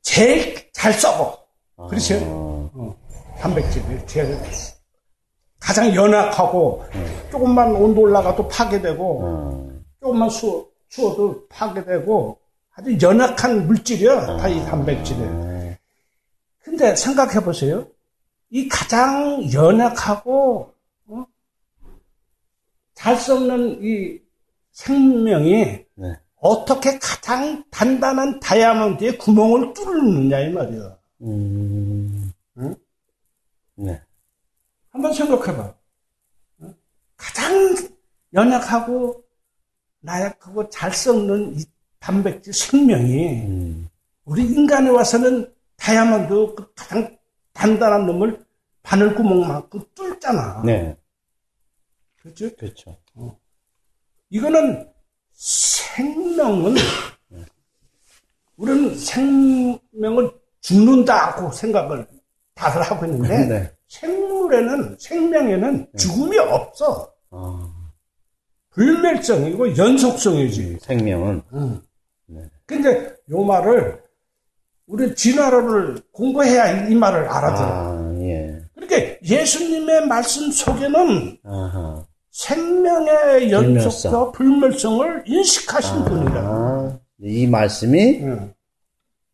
[0.00, 1.46] 제일 잘 썩어.
[1.88, 2.14] 그렇죠?
[2.16, 2.18] 아.
[2.74, 2.96] 어,
[3.38, 4.36] 단백질이 제일
[5.62, 7.30] 가장 연약하고, 네.
[7.30, 9.80] 조금만 온도 올라가도 파괴되고, 아.
[10.00, 12.38] 조금만 수, 추워도 파괴되고
[12.74, 14.36] 아주 연약한 물질이야.
[14.38, 15.18] 다 이 단백질이.
[16.62, 17.86] 근데 생각해 보세요.
[18.50, 20.74] 이 가장 연약하고
[21.08, 21.26] 어?
[22.94, 24.18] 잘 썩는 이
[24.72, 26.18] 생명이 네.
[26.36, 30.96] 어떻게 가장 단단한 다이아몬드에 구멍을 뚫느냐 이 말이야.
[31.22, 32.32] 음...
[32.58, 32.74] 응?
[33.76, 34.02] 네.
[34.92, 35.74] 한번 생각해봐.
[37.16, 37.74] 가장
[38.34, 39.24] 연약하고
[40.00, 41.64] 나약하고 잘 썩는 이
[41.98, 43.88] 단백질 생명이 음.
[44.24, 47.16] 우리 인간에 와서는 다이아몬드 그 가장
[47.52, 48.44] 단단한 놈을
[48.82, 50.62] 바늘구멍만큼 뚫잖아.
[50.64, 50.96] 네.
[52.16, 52.54] 그렇죠?
[52.56, 52.96] 그렇죠.
[53.14, 53.38] 어.
[54.30, 54.90] 이거는
[55.32, 56.74] 생명은
[58.56, 62.06] 우리는 생명을 죽는다고 생각을
[62.54, 63.76] 다들 하고 있는데 네.
[63.92, 65.98] 생물에는 생명에는 네.
[65.98, 67.12] 죽음이 없어.
[67.30, 67.70] 아.
[68.70, 70.62] 불멸성이고 연속성이지.
[70.62, 71.42] 음, 생명은.
[71.52, 71.82] 응.
[72.26, 72.40] 네.
[72.64, 74.00] 근데 요 말을
[74.86, 77.66] 우리 진화론을 공부해야 이 말을 알아들어.
[77.66, 78.62] 아, 예.
[78.74, 82.06] 그러니까 예수님의 말씀 속에는 아하.
[82.30, 85.02] 생명의 연속과 불멸성.
[85.02, 87.00] 을 인식하신 아, 분이다.
[87.20, 88.54] 이 말씀이 응.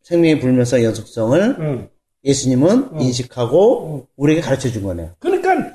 [0.03, 1.89] 생명의 불멸성 연속성을 응.
[2.25, 3.01] 예수님은 응.
[3.01, 5.13] 인식하고 우리에게 가르쳐 준 거네요.
[5.19, 5.75] 그러니까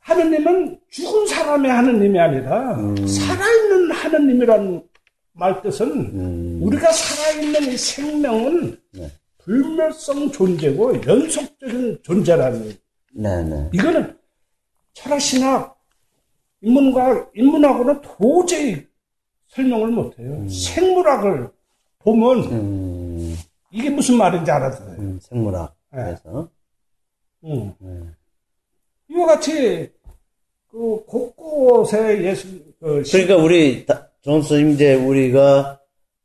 [0.00, 3.06] 하느님은 죽은 사람의 하느님이 아니라 음.
[3.06, 4.82] 살아있는 하느님이란
[5.32, 6.60] 말 뜻은 음.
[6.62, 9.10] 우리가 살아있는 이 생명은 네.
[9.38, 12.76] 불멸성 존재고 연속적인 존재라는
[13.12, 13.70] 네, 네.
[13.72, 14.16] 이거는
[14.92, 15.74] 철학신학
[16.60, 18.86] 인문과 인문학으로는 도저히
[19.48, 20.32] 설명을 못해요.
[20.32, 20.48] 음.
[20.48, 21.48] 생물학을
[22.00, 23.03] 보면 음.
[23.74, 24.96] 이게 무슨 말인지 알아들어요.
[25.00, 25.74] 음, 생물학.
[25.92, 26.02] 네.
[26.04, 26.48] 그래서
[27.42, 27.74] 음.
[27.80, 28.00] 네.
[29.08, 29.90] 이와 같이
[30.70, 32.46] 그 곳곳에 예수
[32.78, 33.84] 그 그러니까 우리
[34.22, 35.80] 존스님 이제 우리가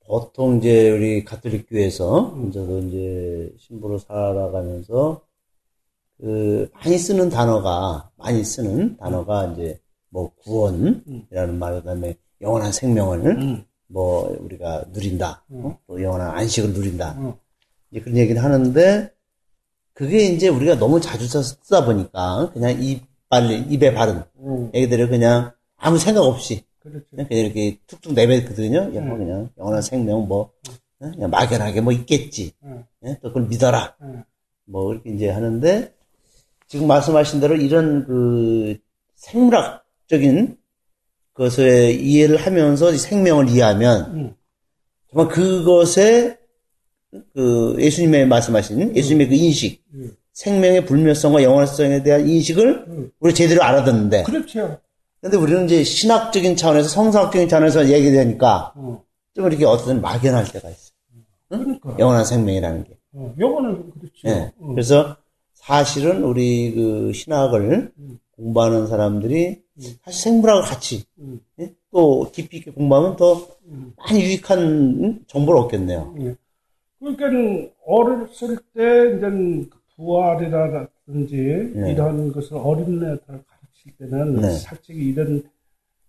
[0.05, 2.51] 보통 이제 우리 가톨릭 교회에서 음.
[2.51, 5.21] 저도 이제 신부로 살아가면서
[6.19, 13.63] 그 많이 쓰는 단어가 많이 쓰는 단어가 이제 뭐 구원이라는 말 그다음에 영원한 생명을 음.
[13.89, 15.65] 뭐 우리가 누린다 음.
[15.65, 15.79] 어?
[15.87, 17.33] 또 영원한 안식을 누린다 음.
[17.91, 19.11] 이제 그런 얘기를 하는데
[19.93, 24.69] 그게 이제 우리가 너무 자주 쓰다 보니까 그냥 입발 입에 바른 음.
[24.73, 27.05] 애기들을 그냥 아무 생각 없이 그렇죠.
[27.09, 28.91] 그냥 이렇게 툭툭 내뱉거든요.
[28.93, 29.17] 음.
[29.17, 30.51] 그냥 영원한 생명 뭐
[31.01, 31.11] 음.
[31.11, 32.53] 그냥 막연하게 뭐 있겠지.
[32.63, 32.85] 음.
[33.21, 33.95] 또 그걸 믿어라.
[34.65, 35.93] 뭐 이렇게 이제 하는데
[36.67, 38.77] 지금 말씀하신 대로 이런 그
[39.15, 40.57] 생물학적인
[41.39, 44.35] 것을 이해를 하면서 생명을 이해하면
[45.09, 46.37] 정말 그것에
[47.33, 49.81] 그 예수님의 말씀하신 예수님의 그 인식,
[50.33, 54.23] 생명의 불멸성과 영원성에 대한 인식을 우리 제대로 알아듣는데.
[54.23, 54.79] 그렇죠.
[55.21, 59.03] 근데 우리는 이제 신학적인 차원에서 성서학적인 차원에서 얘기되니까 어.
[59.33, 60.91] 좀 이렇게 어떤 막연할 때가 있어.
[61.51, 61.59] 응?
[61.59, 61.95] 그러니까.
[61.99, 62.97] 영원한 생명이라는 게.
[63.13, 64.13] 어, 영원은 그렇죠.
[64.23, 64.53] 네.
[64.59, 64.67] 어.
[64.69, 65.17] 그래서
[65.53, 68.19] 사실은 우리 그 신학을 음.
[68.37, 69.63] 공부하는 사람들이 음.
[70.03, 71.39] 사실 생물학을 같이 음.
[71.59, 71.73] 예?
[71.91, 73.93] 또 깊이 있게 공부하면 더 음.
[73.97, 76.15] 많이 유익한 정보를 얻겠네요.
[76.19, 76.35] 예.
[76.99, 81.91] 그러니까 어렸을 때 이제 부활이라든지 네.
[81.91, 84.51] 이런 것을 어린애들 가르칠 때는 네.
[84.51, 85.43] 솔직히 이런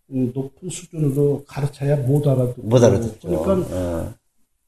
[0.07, 3.29] 높은 수준으로 가르쳐야 못 알아듣고 못 알아듣죠.
[3.29, 4.15] 그러니까 네.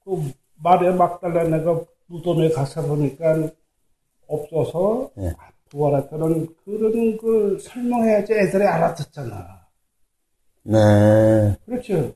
[0.05, 3.51] 그 말에 막달라 내가 무덤에 가서 보니까
[4.29, 5.33] 없어서 네.
[5.73, 9.63] 부활할 때는 그런 걸 설명해야지 애들이 알아듣잖아.
[10.65, 11.57] 네.
[11.65, 12.13] 그렇죠.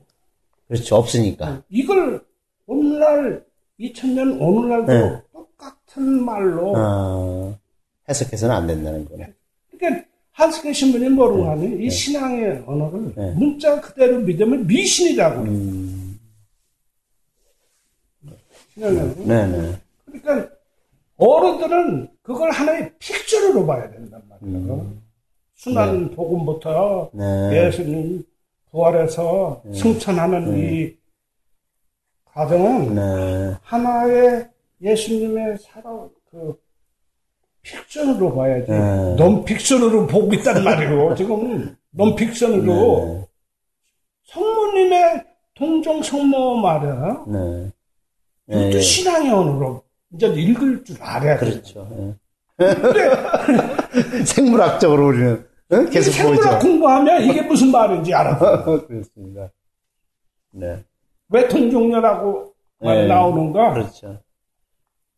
[0.67, 0.95] 그렇죠.
[0.95, 1.63] 없으니까.
[1.69, 2.23] 이걸
[2.67, 3.43] 오늘날
[3.79, 5.21] 2000년 오늘날도 네.
[5.33, 7.59] 똑같은 말로 어,
[8.07, 9.33] 해석해서는 안 된다는 거네.
[9.71, 11.49] 그러니까 한스케 신부님 모르고 네.
[11.49, 11.89] 하는 이 네.
[11.89, 13.31] 신앙의 언어를 네.
[13.31, 15.41] 문자 그대로 믿으면 미신이라고.
[15.41, 16.19] 음.
[18.75, 19.81] 신앙의 네, 네.
[20.05, 20.56] 그러니까
[21.17, 24.73] 어른들은 그걸 하나의 픽처로 봐야 된단 말이에요.
[24.75, 25.03] 음.
[25.55, 26.15] 순환 네.
[26.15, 27.09] 복음부터
[27.51, 28.23] 예수님
[28.69, 30.95] 부활해서 승천하는 이
[32.25, 33.57] 과정은 네.
[33.63, 34.47] 하나의
[34.81, 36.59] 예수님의 살아 그
[37.63, 38.71] 픽션으로 봐야지.
[38.71, 39.15] 네.
[39.15, 41.15] 넌 픽션으로 보고 있단 말이에요.
[41.17, 43.27] 지금 넌 픽션으로 네.
[44.25, 45.25] 성모님의
[45.55, 47.25] 동정 성모 말이야.
[47.27, 47.71] 네.
[48.45, 48.69] 네.
[48.69, 51.87] 또 신앙의 언어로 이제 읽을 줄 알아야 그렇죠.
[51.91, 52.15] 네.
[52.57, 53.09] 근데
[54.25, 55.89] 생물학적으로 우리는 네?
[55.89, 56.59] 계속 생물학 보이죠.
[56.59, 58.63] 공부하면 이게 무슨 말인지 알아.
[58.87, 59.49] 그렇습니다.
[60.51, 60.83] 네.
[61.29, 63.73] 왜 동종녀라고 네, 나오는가?
[63.73, 64.19] 그렇죠.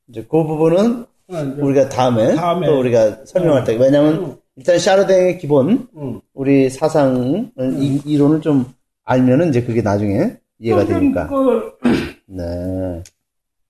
[0.08, 4.38] 이제 그 부분은 네, 우리가 다음에, 다음에, 또 우리가 설명할 때, 왜냐면 응.
[4.56, 6.22] 일단 샤르댕의 기본, 응.
[6.34, 7.78] 우리 사상, 응.
[7.78, 8.66] 이, 이론을 좀
[9.04, 11.28] 알면은 이제 그게 나중에 이해가 되니까.
[11.28, 11.78] 그,
[12.26, 13.04] 네.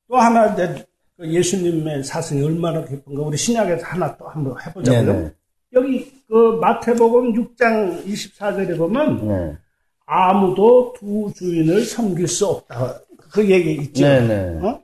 [0.07, 0.83] 또 하나 이제 그
[1.21, 5.13] 예수님의 사상이 얼마나 깊은가 우리 신약에서 하나 또 한번 해보자고요.
[5.13, 5.31] 네네.
[5.73, 9.57] 여기 그 마태복음 6장 24절에 보면 네.
[10.05, 13.01] 아무도 두 주인을 섬길 수 없다.
[13.31, 14.03] 그 얘기 있죠.
[14.03, 14.65] 네네.
[14.65, 14.83] 어?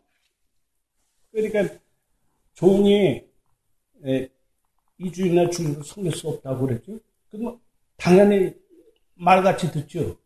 [1.32, 1.76] 그러니까
[2.54, 3.24] 종이
[4.98, 7.00] 이 주인이나 주인을 섬길 수 없다고 그랬죠.
[7.32, 7.60] 그럼
[7.98, 8.54] 당연히
[9.16, 10.18] 말같이 듣죠.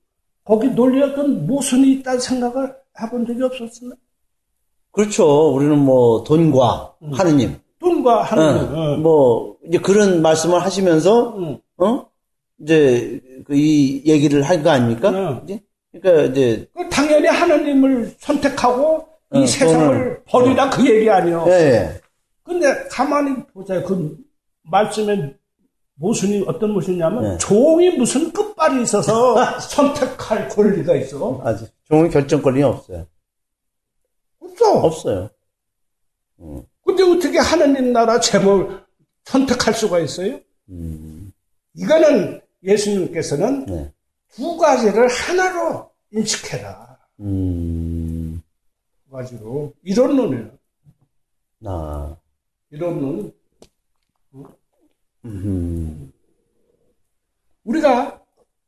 [0.43, 3.95] 거기 논리가 그 모순이 있다는 생각을 해본 적이 없었나?
[5.03, 5.53] 그렇죠.
[5.53, 7.11] 우리는 뭐 돈과 응.
[7.13, 7.55] 하느님.
[7.79, 8.63] 돈과 하느님.
[8.73, 8.77] 응.
[8.95, 9.01] 응.
[9.01, 11.35] 뭐 이제 그런 말씀을 하시면서
[11.77, 12.05] 어
[12.61, 15.09] 이제 그 이 얘기를 할 거 아닙니까?
[15.09, 15.41] 어.
[15.45, 15.61] 이제
[15.93, 21.45] 그러니까 이제 그 당연히 하나님을 선택하고 이 어, 세상을 버리라 그 얘기 아니요.
[21.47, 22.01] 예, 예.
[22.43, 23.81] 근데 가만히 보자.
[23.83, 24.17] 그
[24.63, 25.33] 말씀에
[25.95, 27.37] 모순이 어떤 모순이냐면 네.
[27.37, 31.39] 종이 무슨 끝발이 있어서 선택할 권리가 있어.
[31.43, 33.05] 아직 종이 결정 권리는 없어요.
[34.59, 34.79] 없어.
[34.79, 35.29] 없어요.
[36.39, 36.63] 음.
[36.85, 38.71] 근데 어떻게 하느님 나라 제목
[39.25, 40.39] 선택할 수가 있어요?
[40.69, 41.31] 음.
[41.73, 43.93] 이거는 예수님께서는 네.
[44.29, 46.97] 두 가지를 하나로 인식해라.
[47.21, 48.41] 음.
[49.05, 50.51] 두 가지로 이론론이에요.
[51.65, 52.15] 아.
[52.71, 53.33] 이론론.
[55.25, 56.13] 음.
[57.63, 58.18] 우리가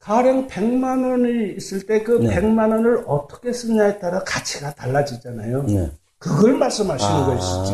[0.02, 2.36] 가령 100만 원이 있을 때그 네.
[2.36, 5.64] 100만 원을 어떻게 쓰냐에 따라 가치가 달라지잖아요.
[5.64, 5.92] 네.
[6.18, 7.74] 그걸 말씀하시는 아, 것이지.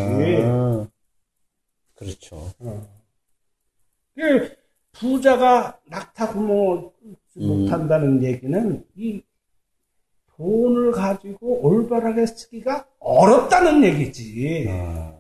[1.96, 2.52] 그렇죠.
[2.60, 2.88] 어.
[4.14, 4.56] 그
[4.92, 7.14] 부자가 낙타 구멍을 음.
[7.38, 9.22] 못한다는 얘기는 이
[10.36, 14.68] 돈을 가지고 올바르게 쓰기가 어렵다는 얘기지.
[14.70, 15.14] 아,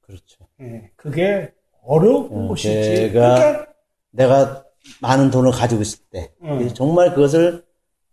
[0.00, 0.46] 그렇죠.
[0.58, 1.52] 네, 그게
[1.82, 3.10] 어려운 어, 것이지.
[3.12, 3.66] 그러니까,
[4.10, 4.65] 내가
[5.00, 6.68] 많은 돈을 가지고 있을 때 응.
[6.74, 7.64] 정말 그것을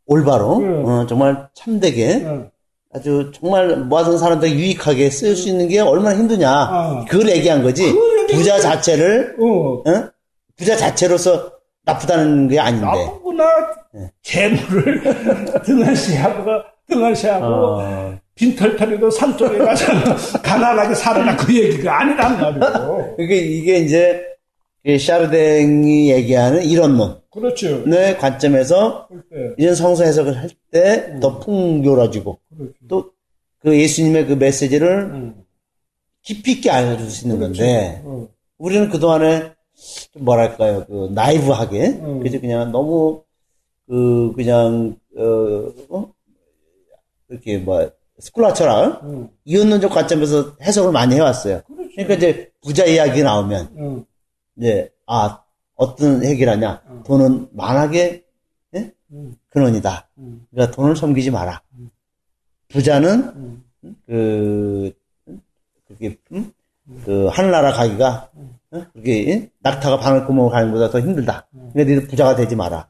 [0.05, 0.85] 올바로 응.
[0.85, 2.49] 어, 정말 참되게 응.
[2.93, 7.05] 아주 정말 모아둔 사람들에게 유익하게 쓸 수 있는 게 얼마나 힘드냐 어.
[7.09, 7.91] 그걸 얘기한 거지
[8.29, 9.89] 부자 자체를 어.
[9.89, 10.09] 어?
[10.55, 11.51] 부자 자체로서
[11.85, 13.45] 나쁘다는 게 아닌데 나쁘구나
[13.93, 14.11] 네.
[14.21, 15.01] 재물을
[15.65, 18.19] 등한시하고 등한시하고 어.
[18.35, 19.85] 빈털터리도 산속에 가서
[20.41, 23.13] 가난하게 살아라 그 얘기가 아니란 말이에요.
[23.17, 24.23] 그게 이게 이제
[24.85, 27.21] 샤르댕이 얘기하는 이런론.
[27.31, 27.83] 그렇죠.
[27.87, 29.07] 네, 관점에서
[29.57, 31.39] 이런 성서 해석을 할 때더 음.
[31.39, 32.73] 풍요로워지고 그렇죠.
[32.87, 35.43] 또그 예수님의 그 메시지를 음.
[36.21, 37.63] 깊이 있게 알려줄 수 있는 그렇죠.
[37.63, 38.27] 건데 음.
[38.57, 39.53] 우리는 그동안에
[40.11, 42.19] 좀 뭐랄까요 그 나이브하게 음.
[42.21, 43.23] 그죠 그냥 너무
[43.87, 46.11] 그 그냥 어, 어?
[47.29, 49.29] 이렇게 뭐 스쿨라처럼 음.
[49.43, 51.61] 이혼론적 관점에서 해석을 많이 해왔어요.
[51.67, 51.89] 그렇죠.
[51.95, 54.05] 그러니까 이제 부자 이야기 나오면 음.
[54.57, 55.39] 이제 아
[55.75, 57.03] 어떤 해결하냐 음.
[57.05, 58.23] 돈은 만하게
[58.75, 58.91] 예?
[59.11, 59.35] 음.
[59.49, 60.09] 근원이다.
[60.17, 60.45] 음.
[60.51, 61.61] 그러니까 돈을 섬기지 마라.
[61.77, 61.89] 음.
[62.69, 63.61] 부자는
[64.07, 64.93] 그
[65.87, 66.17] 그게
[67.05, 68.29] 그 하늘나라 가기가
[68.71, 68.85] 어?
[68.93, 71.47] 그게 낙타가 바늘구멍을 가는 것보다 더 힘들다.
[71.51, 72.87] 그러니까 너희들 부자가 되지 마라.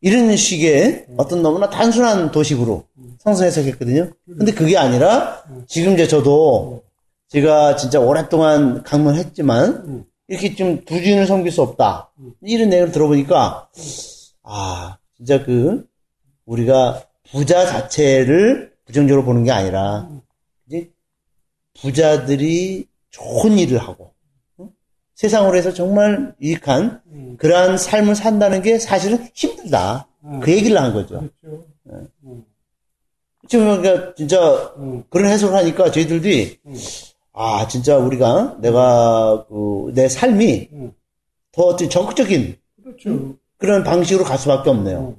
[0.00, 2.84] 이런 식의 어떤 너무나 단순한 도식으로
[3.18, 4.10] 성서 해석했거든요.
[4.26, 6.84] 근데 그게 아니라 지금 이제 저도
[7.28, 12.10] 제가 진짜 오랫동안 강론했지만 이렇게 좀 두 주인을 섬길 수 없다.
[12.42, 13.68] 이런 내용을 들어보니까
[14.42, 15.86] 아 진짜 그
[16.46, 20.08] 우리가 부자 자체를 부정적으로 보는 게 아니라
[20.66, 20.90] 이제
[21.80, 24.12] 부자들이 좋은 일을 하고
[25.14, 27.36] 세상으로 해서 정말 유익한 음.
[27.38, 30.08] 그러한 삶을 산다는 게 사실은 힘들다.
[30.24, 30.40] 음.
[30.40, 31.28] 그 얘기를 한 거죠.
[31.40, 31.64] 그렇죠.
[31.84, 31.94] 네.
[32.24, 32.44] 음.
[33.46, 35.04] 지금 그러니까 진짜 음.
[35.10, 36.28] 그런 해석을 하니까 저희들도
[36.66, 36.74] 음.
[37.34, 40.92] 아 진짜 우리가 내가 그 내 삶이 음.
[41.52, 43.36] 더 적극적인 그렇죠.
[43.58, 45.16] 그런 방식으로 갈 수밖에 없네요.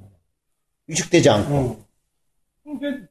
[0.86, 1.78] 위축되지 않고.
[2.62, 3.06] 그러니까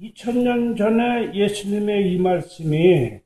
[0.00, 3.20] 2000년 전에 예수님의 이 말씀이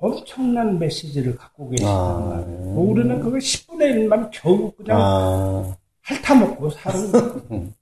[0.00, 2.60] 엄청난 메시지를 갖고 계시단 아, 말이에요.
[2.60, 2.78] 음.
[2.90, 5.76] 우리는 그걸 10분의 1만 겨우 그냥 아.
[6.02, 7.72] 핥아먹고 사는 거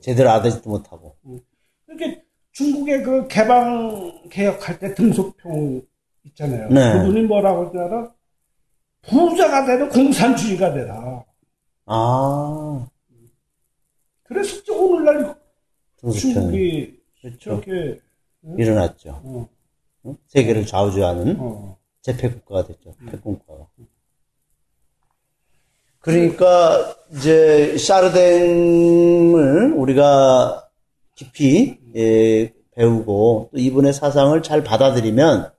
[0.00, 1.16] 제대로 알아듣지도 못하고.
[1.22, 1.44] 그러니까
[2.52, 5.82] 중국의 그 개방 개혁할 때 등소평
[6.26, 6.68] 있잖아요.
[6.68, 6.98] 네.
[6.98, 8.12] 그분이 뭐라고 하더라?
[9.02, 11.24] 부자가 되는 공산주의가 되라.
[11.86, 12.86] 아.
[14.22, 15.34] 그래서 오늘날
[16.00, 17.38] 중국이 그렇죠.
[17.38, 18.00] 저렇게
[18.44, 18.56] 응?
[18.58, 19.20] 일어났죠.
[19.24, 19.48] 어.
[20.28, 21.76] 세계를 좌우지하는 어.
[22.02, 22.94] 재패국가가 됐죠.
[23.00, 23.06] 음.
[23.06, 23.66] 패권국가가.
[26.00, 30.68] 그러니까 이제 샤르댕을 우리가
[31.14, 35.50] 깊이 예, 배우고 또 이분의 사상을 잘 받아들이면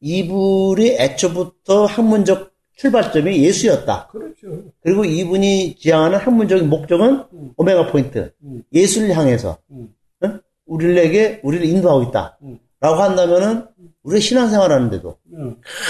[0.00, 4.08] 이분이 애초부터 학문적 출발점이 예수였다.
[4.08, 4.64] 그렇죠.
[4.80, 7.52] 그리고 이분이 지향하는 학문적인 목적은 음.
[7.56, 8.62] 오메가 포인트, 음.
[8.72, 9.94] 예수를 향해서 음.
[10.22, 10.38] 어?
[10.66, 12.38] 우리에게 우리를 인도하고 있다.
[12.42, 12.58] 음.
[12.80, 13.66] 라고 한다면은
[14.02, 15.38] 우리 신앙생활 하는데도 네.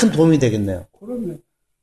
[0.01, 0.87] 큰 도움이 되겠네요.
[0.99, 1.37] 그럼요.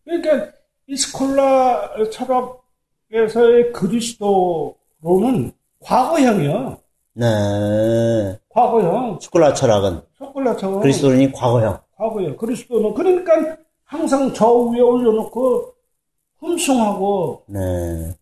[0.06, 0.52] 그러니까
[0.88, 5.52] 이 스콜라 철학에서의 그리스도로는
[5.82, 6.83] 과거형이요.
[7.14, 8.40] 네.
[8.50, 9.20] 과거형.
[9.22, 10.02] 스콜라 철학은.
[10.18, 10.82] 스콜라 철학은.
[10.82, 11.80] 그리스도인이 과거형.
[11.96, 12.38] 과거형.
[12.38, 15.74] 그리스도는 그러니까 항상 저 위에 올려놓고
[16.40, 18.14] 흠숭하고 네.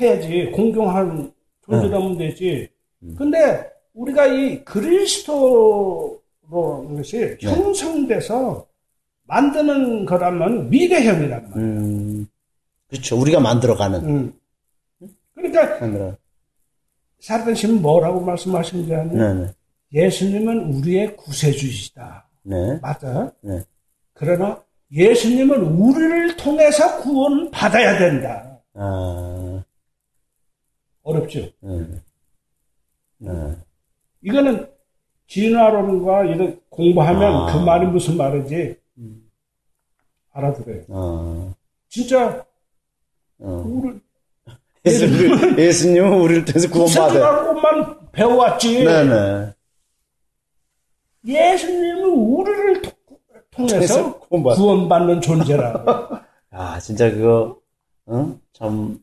[0.00, 1.32] 해야지 공경하는
[1.64, 2.28] 존재라면 네.
[2.28, 2.68] 되지.
[3.02, 3.14] 음.
[3.18, 6.18] 근데 우리가 이 그리스도라는
[6.96, 7.36] 것이 네.
[7.40, 8.66] 형성돼서
[9.24, 11.56] 만드는 거라면 미래형이란 말이에요.
[11.56, 12.26] 음.
[12.88, 13.20] 그렇죠.
[13.20, 14.04] 우리가 만들어가는.
[14.04, 14.32] 음.
[15.34, 16.16] 그러니까 만들어.
[17.20, 19.52] 씨는 뭐라고 말씀하시는지 아요 네,
[19.92, 22.28] 예수님은 우리의 구세주이시다.
[22.42, 22.78] 네.
[22.80, 23.32] 맞아.
[23.42, 23.62] 네.
[24.14, 24.62] 그러나
[24.92, 28.60] 예수님은 우리를 통해서 구원 받아야 된다.
[28.74, 29.62] 아.
[31.02, 31.40] 어렵죠.
[31.60, 31.86] 네.
[33.18, 33.56] 네.
[34.22, 34.68] 이거는
[35.26, 37.52] 진화론과 이런 공부하면 아.
[37.52, 38.76] 그 말이 무슨 말인지
[40.32, 40.84] 알아들어요.
[40.88, 41.54] 아.
[41.88, 42.44] 진짜
[43.38, 43.64] 어.
[43.66, 44.00] 우리
[44.84, 47.44] 예수님, 예수님은 우리를 통해서 구원받아요.
[47.46, 48.84] 것만 배워왔지.
[48.84, 49.52] 네네.
[51.26, 52.82] 예수님은 우리를
[53.50, 55.84] 통해서 구원받는 존재라.
[56.50, 57.58] 아, 진짜 그거,
[58.06, 58.36] 어?
[58.52, 58.98] 참,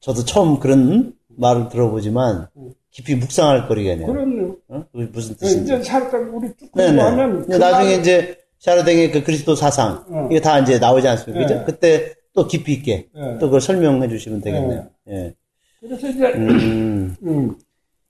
[0.00, 2.48] 저도 처음 그런 말을 들어보지만,
[2.90, 4.06] 깊이 묵상할 거리겠네요.
[4.06, 4.56] 그럼요.
[4.68, 4.84] 어?
[4.92, 5.74] 무슨 뜻인지.
[5.74, 7.46] 이제 샤르땡 우리 쭉 공부하면.
[7.46, 8.00] 그 나중에 말...
[8.00, 10.28] 이제 샤르땡의 그 그리스도 사상, 어.
[10.30, 11.46] 이게 다 이제 나오지 않습니까?
[11.46, 11.64] 네.
[11.64, 13.38] 그때 또 깊이 있게 네.
[13.38, 14.86] 또 그걸 설명해 주시면 되겠네요.
[15.06, 15.14] 네.
[15.14, 15.34] 예.
[15.80, 17.16] 그래서 이제, 음.
[17.22, 17.54] 음.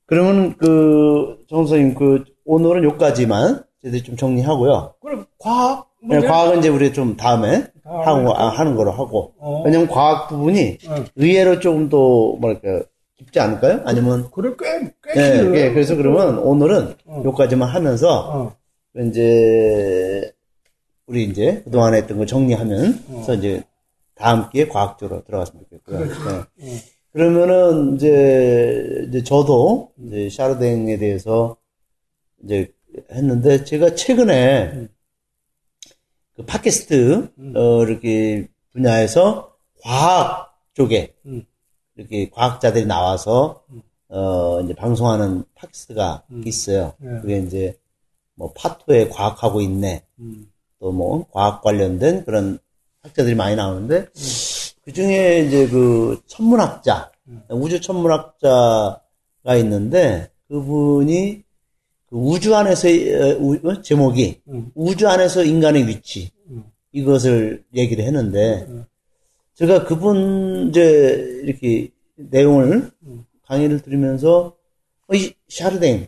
[0.07, 4.95] 그러면 그, 정선생님, 그, 오늘은 요까지만 저희들이 좀 정리하고,요.
[5.01, 5.89] 그럼 과학?
[6.03, 9.33] 네, 과학은 이제 우리 좀 다음에 하고, 아, 하는 거로 하고.
[9.39, 9.63] 어.
[9.65, 11.05] 왜냐면 과학 부분이 어.
[11.17, 11.97] 의외로 조금 더,
[12.39, 12.85] 뭐랄까,
[13.17, 13.81] 깊지 않을까요?
[13.85, 14.29] 아니면.
[14.33, 15.15] 그래, 꽤, 꽤.
[15.15, 17.23] 네, 네, 그래서 그러면 오늘은 어.
[17.25, 18.57] 요까지만 하면서, 어.
[19.07, 20.31] 이제,
[21.07, 23.33] 우리 이제 그동안에 했던 거 정리하면, 어.
[23.35, 23.63] 이제
[24.23, 25.99] 다음 기회에 과학적으로 들어갔으면 좋겠고요.
[25.99, 26.47] 그렇죠.
[26.55, 26.79] 네.
[27.13, 31.57] 그러면은 이제 이제 저도 이제 샤르댕에 대해서
[32.45, 32.73] 이제
[33.11, 34.89] 했는데 제가 최근에 음.
[36.37, 37.53] 그 팟캐스트 음.
[37.57, 41.45] 어 이렇게 분야에서 과학 쪽에 음.
[41.97, 43.83] 이렇게 과학자들이 나와서 음.
[44.09, 46.45] 어 이제 방송하는 팟캐스트가 음.
[46.47, 46.95] 있어요.
[46.99, 47.21] 네.
[47.21, 47.77] 그게 이제
[48.35, 50.05] 뭐 파토에 과학하고 있네.
[50.21, 50.49] 음.
[50.79, 52.61] 또뭐 과학 관련된 그런
[53.03, 54.07] 학자들이 많이 나오는데
[54.85, 57.11] 그 중에 이제 그 천문학자,
[57.49, 61.43] 우주 천문학자가 있는데 그분이
[62.09, 64.41] 그 우주 안에서 어, 제목이
[64.75, 66.31] 우주 안에서 인간의 위치.
[66.93, 68.69] 이것을 얘기를 했는데
[69.55, 72.91] 제가 그분 이제 이렇게 내용을
[73.47, 74.57] 강의를 들으면서
[75.09, 76.07] 어, 이 샤르댕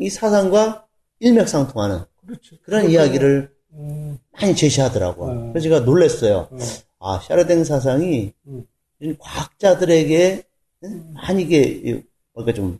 [0.00, 0.86] 이 사상과
[1.20, 2.56] 일맥상통하는 그렇죠.
[2.62, 3.59] 그런 이야기를 음.
[4.32, 5.32] 많이 제시하더라고요.
[5.32, 5.52] 음.
[5.52, 6.48] 그래서 제가 놀랐어요.
[6.52, 6.58] 음.
[6.98, 8.66] 아, 샤르댕 사상이 음.
[9.18, 10.44] 과학자들에게
[11.14, 12.02] 많이 이게
[12.32, 12.78] 뭔가 좀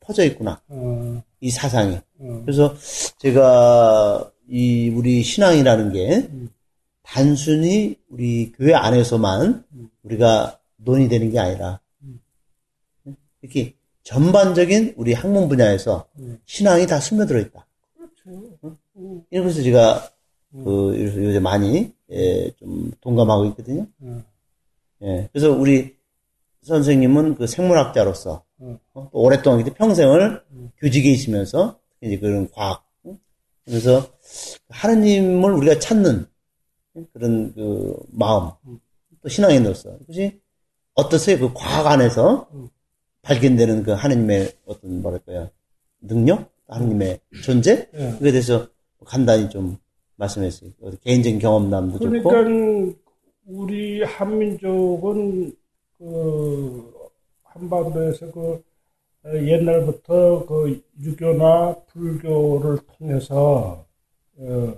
[0.00, 0.60] 퍼져 있구나.
[0.68, 1.22] 어.
[1.40, 1.98] 이 사상이.
[2.18, 2.42] 어.
[2.44, 2.74] 그래서
[3.18, 6.50] 제가 이 우리 신앙이라는 게 음.
[7.02, 9.90] 단순히 우리 교회 안에서만 음.
[10.02, 11.80] 우리가 논의되는 게 아니라
[13.40, 16.06] 이렇게 전반적인 우리 학문 분야에서
[16.44, 17.66] 신앙이 다 스며들어 있다.
[17.96, 18.76] 그렇죠.
[19.30, 20.10] 이래서 제가
[20.52, 23.86] 그 요새 많이 예, 좀 동감하고 있거든요.
[24.02, 24.22] 음.
[25.02, 25.96] 예, 그래서 우리
[26.62, 28.78] 선생님은 그 생물학자로서 음.
[28.92, 30.70] 어, 또 오랫동안 평생을 음.
[30.78, 32.84] 교직에 있으면서 이제 그런 과학
[33.64, 34.08] 그래서
[34.68, 36.26] 하느님을 우리가 찾는
[37.12, 38.50] 그런 그 마음
[39.22, 39.98] 또 신앙에 넣었어.
[39.98, 40.40] 그것이
[40.94, 41.38] 어떠세요?
[41.38, 42.48] 그 과학 안에서
[43.22, 45.50] 발견되는 그 하느님의 어떤 뭐랄까요
[46.00, 48.18] 능력, 하느님의 존재 네.
[48.18, 48.68] 그에 대해서
[49.04, 49.78] 간단히 좀
[50.22, 50.70] 말씀했어요.
[51.02, 52.94] 개인적인 경험담도 그러니까 좋고.
[53.46, 55.52] 우리 한민족은
[55.98, 56.92] 그
[57.42, 58.62] 한반도에서 그
[59.24, 63.84] 옛날부터 그 유교나 불교를 통해서
[64.38, 64.74] 어,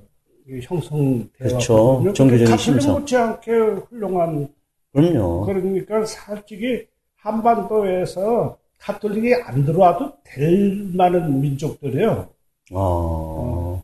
[0.63, 2.13] 형성되어 그렇죠.
[2.15, 2.95] 종교적인 심성.
[2.95, 3.53] 못지않게
[3.89, 4.49] 훌륭한.
[4.93, 5.47] 그럼요.
[5.47, 6.87] 그러니까 솔직히
[7.17, 12.29] 한반도에서 카톨릭이 안 들어와도 될 만한 민족들이에요.
[12.73, 12.75] 아.
[12.75, 13.83] 어.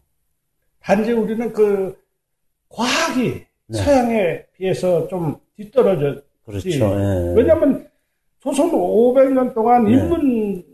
[0.82, 1.96] 단지 우리는 그
[2.68, 3.78] 과학이 네.
[3.78, 6.22] 서양에 비해서 좀 뒤떨어졌지.
[6.44, 6.68] 그렇죠.
[6.68, 7.34] 예.
[7.36, 7.88] 왜냐하면
[8.40, 9.92] 조선 500년 동안 네.
[9.92, 10.64] 인문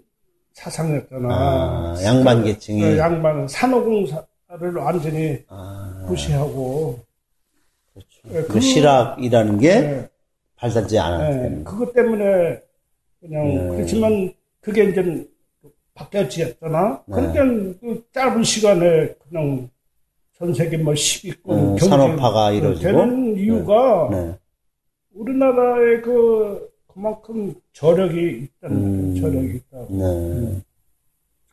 [0.53, 1.29] 사상이었잖아.
[1.31, 2.81] 아, 양반 계층이.
[2.81, 7.01] 그 양반 산업공사를 완전히 아, 무시하고.
[7.93, 8.09] 그렇죠.
[8.25, 10.09] 네, 그, 그 실학이라는 게 네.
[10.57, 12.63] 발달지 않았기 네, 그것 때문에
[13.21, 13.69] 그냥 네.
[13.77, 15.27] 그렇지만 그게 이제
[15.95, 17.03] 바뀌었지였잖아.
[17.07, 17.15] 네.
[17.15, 19.69] 그러니까 그 짧은 시간에 그냥
[20.39, 23.43] 전 세계 뭐 10위권 음, 산업화가 이루어지고 되는 네.
[23.43, 24.27] 이유가 네.
[24.27, 24.39] 네.
[25.15, 29.79] 우리나라의 그 그만큼 저력이 있다는 음, 저력이 있다.
[29.89, 30.05] 네.
[30.05, 30.63] 음.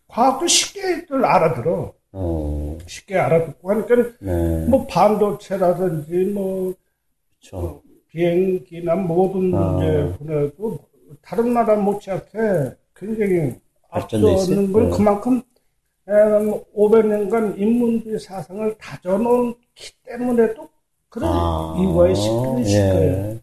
[0.08, 1.94] 과학도 쉽게 알아들어.
[2.12, 2.78] 어.
[2.86, 4.68] 쉽게 알아듣고 하니까 네.
[4.68, 6.74] 뭐 반도체라든지 뭐,
[7.52, 9.78] 뭐 비행기나 모든 아.
[9.78, 10.80] 이제 분야도
[11.22, 13.56] 다른 나라 못지않게 굉장히
[13.90, 14.98] 앞서는 걸 네.
[14.98, 15.42] 그만큼
[16.08, 20.70] 500년간 인문주의 사상을 다져놓기 때문에도
[21.10, 22.32] 그런 아, 이유가 있을
[22.66, 22.92] 예.
[22.92, 23.40] 거예요.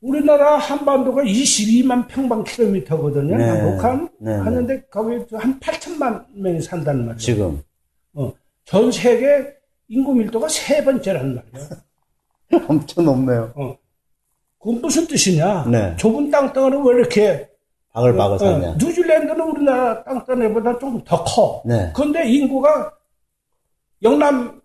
[0.00, 3.36] 우리나라 한반도가 22만 평방킬로미터거든요.
[3.36, 3.62] 네.
[3.62, 4.38] 북한 네, 네.
[4.38, 7.18] 하는데 거기 한 8천만 명이 산다는 말이에요.
[7.18, 7.62] 지금.
[8.14, 8.32] 어.
[8.64, 9.54] 전 세계
[9.88, 11.68] 인구 밀도가 세 번째란 말이야.
[12.68, 13.52] 엄청 높네요.
[13.56, 13.76] 어.
[14.58, 15.66] 그건 무슨 뜻이냐?
[15.66, 15.96] 네.
[15.96, 17.49] 좁은 땅덩어리 왜 이렇게
[17.92, 18.68] 바글바글 사냐?
[18.70, 21.62] 어, 뉴질랜드는 우리나라 땅덩어리보다 조금 더 커.
[21.64, 21.92] 네.
[21.94, 22.92] 그런데 인구가
[24.02, 24.60] 영남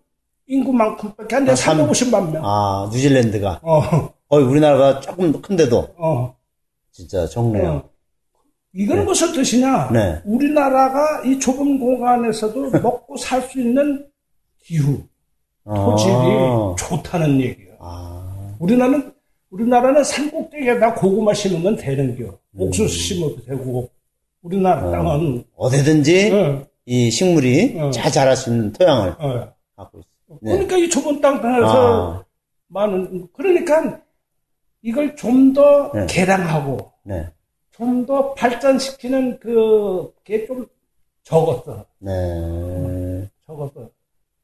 [0.46, 1.50] 인구만큼밖에 안 돼.
[1.52, 2.42] 아, 350만 명.
[2.44, 3.60] 아, 뉴질랜드가.
[3.62, 3.80] 어.
[4.28, 5.88] 거의 우리나라가 조금 큰데도.
[5.98, 6.34] 어.
[6.92, 7.70] 진짜 적네요.
[7.70, 7.90] 어.
[8.72, 9.04] 이건 네.
[9.04, 9.90] 무슨 뜻이냐?
[9.90, 10.20] 네.
[10.24, 14.06] 우리나라가 이 좁은 공간에서도 먹고 살 수 있는
[14.62, 15.02] 기후,
[15.64, 16.74] 토질이 아.
[16.78, 17.74] 좋다는 얘기예요.
[17.80, 18.54] 아.
[18.58, 19.12] 우리나라는
[19.50, 22.24] 우리나라는 산꼭대기에다 고구마 심으면 되는겨.
[22.24, 22.60] 음.
[22.60, 23.90] 옥수수 심어도 되고.
[24.42, 24.90] 우리나라 어.
[24.90, 26.66] 땅은 어디든지 어.
[26.84, 27.90] 이 식물이 어.
[27.90, 29.52] 잘 자랄 수 있는 토양을 어.
[29.76, 30.38] 갖고 있어.
[30.40, 30.52] 네.
[30.52, 32.24] 그러니까 이 좁은 땅에서 아.
[32.68, 34.00] 많은 그러니까
[34.82, 36.06] 이걸 좀더 네.
[36.06, 37.28] 개량하고 네.
[37.72, 40.66] 좀더 발전시키는 그게 좀
[41.24, 41.84] 적었어.
[41.98, 43.28] 네.
[43.46, 43.90] 적었어.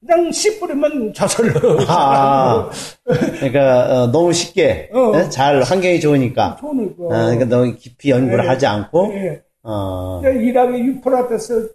[0.05, 1.79] 그냥 씨 뿌리면 저절로.
[1.87, 2.69] 아,
[3.05, 5.13] 그러니까 어, 너무 쉽게 어.
[5.13, 5.31] 네?
[5.31, 6.57] 잘 환경이 좋으니까.
[6.61, 7.05] 좋으니까.
[7.05, 8.49] 아, 그러니까 너무 깊이 연구를 네.
[8.49, 9.09] 하지 않고.
[9.09, 9.41] 네.
[9.63, 10.21] 어.
[10.25, 11.73] 이락의 유프라테스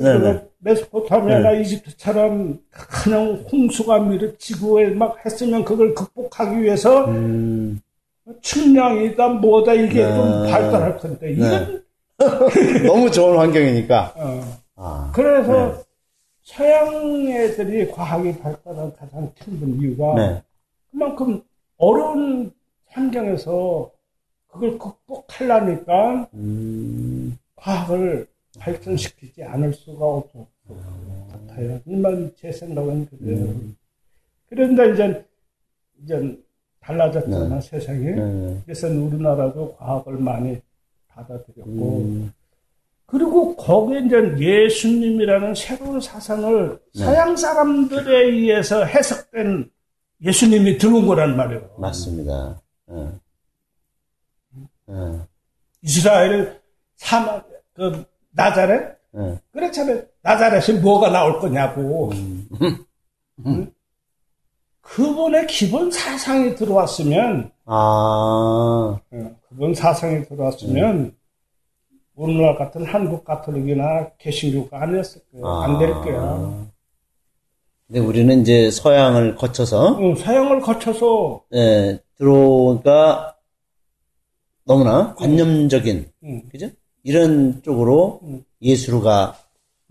[0.00, 0.42] 네, 네.
[0.60, 1.60] 메소포타미아나 네.
[1.60, 7.80] 이집트처럼 그냥 홍수가 밀어치고 막 했으면 그걸 극복하기 위해서 음.
[8.40, 10.14] 측량이다 뭐다 이게 네.
[10.14, 11.82] 좀 발달할 텐데 이건
[12.86, 14.14] 너무 좋은 환경이니까.
[14.16, 14.58] 어.
[14.76, 15.10] 아.
[15.14, 15.82] 그래서
[16.50, 20.42] 서양 애들이 과학이 발달한 가장 큰 이유가 네.
[20.90, 21.40] 그만큼
[21.76, 22.52] 어려운
[22.86, 23.88] 환경에서
[24.48, 27.38] 그걸 극복하려니까 음.
[27.54, 28.26] 과학을
[28.58, 30.76] 발전시키지 않을 수가 없을 것
[31.30, 31.80] 같아요.
[31.86, 33.44] 이만 제 생각은 그래요.
[33.44, 33.76] 음.
[34.48, 35.24] 그런데 이제,
[36.02, 36.42] 이제
[36.80, 37.60] 달라졌잖아, 네.
[37.60, 38.04] 세상이.
[38.06, 38.60] 네.
[38.64, 40.60] 그래서 우리나라도 과학을 많이
[41.06, 42.32] 받아들였고, 음.
[43.10, 47.04] 그리고 거기에 이제 예수님이라는 새로운 사상을 네.
[47.04, 49.68] 서양 사람들에 의해서 해석된
[50.22, 51.70] 예수님이 들어온 거란 말이에요.
[51.76, 52.60] 맞습니다.
[52.86, 53.08] 네.
[54.86, 54.94] 네.
[55.82, 56.60] 이스라엘
[56.96, 58.96] 사막, 그, 나자렛?
[59.12, 59.38] 네.
[59.52, 60.02] 그렇잖아요.
[60.22, 62.12] 나자렛이 뭐가 나올 거냐고.
[62.12, 62.48] 음.
[63.46, 63.72] 응?
[64.82, 69.00] 그분의 기본 사상이 들어왔으면, 아.
[69.48, 71.19] 그분 사상이 들어왔으면, 음.
[72.20, 75.46] 오늘날 같은 한국 가톨릭이나 개신교가 아니었을 거예요.
[75.46, 75.64] 아.
[75.64, 76.66] 안될 거야.
[77.86, 79.98] 근데 우리는 이제 서양을 거쳐서.
[79.98, 81.44] 응, 서양을 거쳐서.
[81.54, 83.36] 예, 들어오니까
[84.64, 86.42] 너무나 관념적인, 응.
[86.50, 86.68] 그죠?
[87.04, 88.44] 이런 쪽으로 응.
[88.60, 89.38] 예수가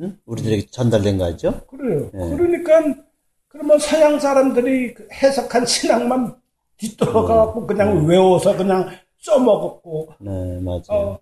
[0.01, 0.17] 응?
[0.27, 1.61] 우리들에게 전달된 거죠.
[1.65, 2.11] 그래요.
[2.13, 2.35] 예.
[2.37, 3.01] 그러니까
[3.47, 6.35] 그러면 서양 사람들이 그 해석한 신앙만
[6.77, 7.65] 뒤돌아가고 네.
[7.65, 10.13] 그냥 외워서 그냥 써먹었고.
[10.19, 10.83] 네, 맞아요.
[10.89, 11.19] 어,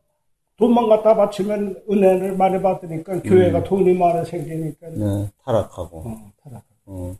[0.57, 3.21] 돈만 갖다 바치면 은혜를 많이 받으니까 음.
[3.21, 4.89] 교회가 돈이 많이 생기니까.
[4.89, 5.97] 네, 타락하고.
[5.99, 6.65] 어, 타락하고.
[6.85, 7.15] 어.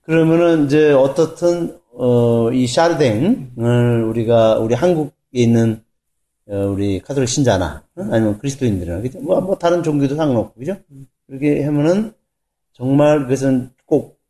[0.00, 5.82] 그러면은 이제 어떻든 어, 이 샤르댕을 우리가 우리 한국에 있는
[6.48, 9.20] 어, 우리 카톨릭 신자나 아니면 그리스도인들이나 그죠?
[9.20, 10.76] 뭐, 뭐 다른 종교도 상관없고 그죠?
[11.26, 12.12] 그렇게 하면은
[12.72, 14.20] 정말 그것은 꼭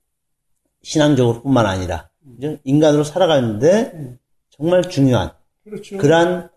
[0.82, 2.56] 신앙적으로뿐만 아니라 그죠?
[2.64, 4.18] 인간으로 살아가는데
[4.50, 5.30] 정말 중요한
[5.62, 5.98] 그렇죠.
[5.98, 6.48] 그러한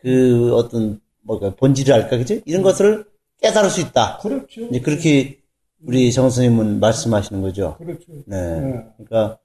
[0.00, 2.36] 그 어떤 뭐가 본질을 알까 그죠?
[2.44, 3.04] 이런 것을
[3.40, 4.18] 깨달을 수 있다.
[4.18, 4.62] 그렇죠.
[4.62, 5.38] 이제 그렇게
[5.84, 7.76] 우리 정 선생님은 말씀하시는 거죠.
[7.78, 8.12] 그렇죠.
[8.26, 8.60] 네.
[8.60, 8.84] 네.
[8.96, 9.38] 그러니까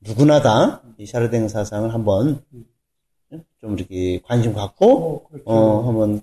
[0.00, 2.40] 누구나 다 이 샤르댕 사상을 한번
[3.60, 5.44] 좀 이렇게 관심 갖고 어, 그렇죠.
[5.50, 6.20] 어 한번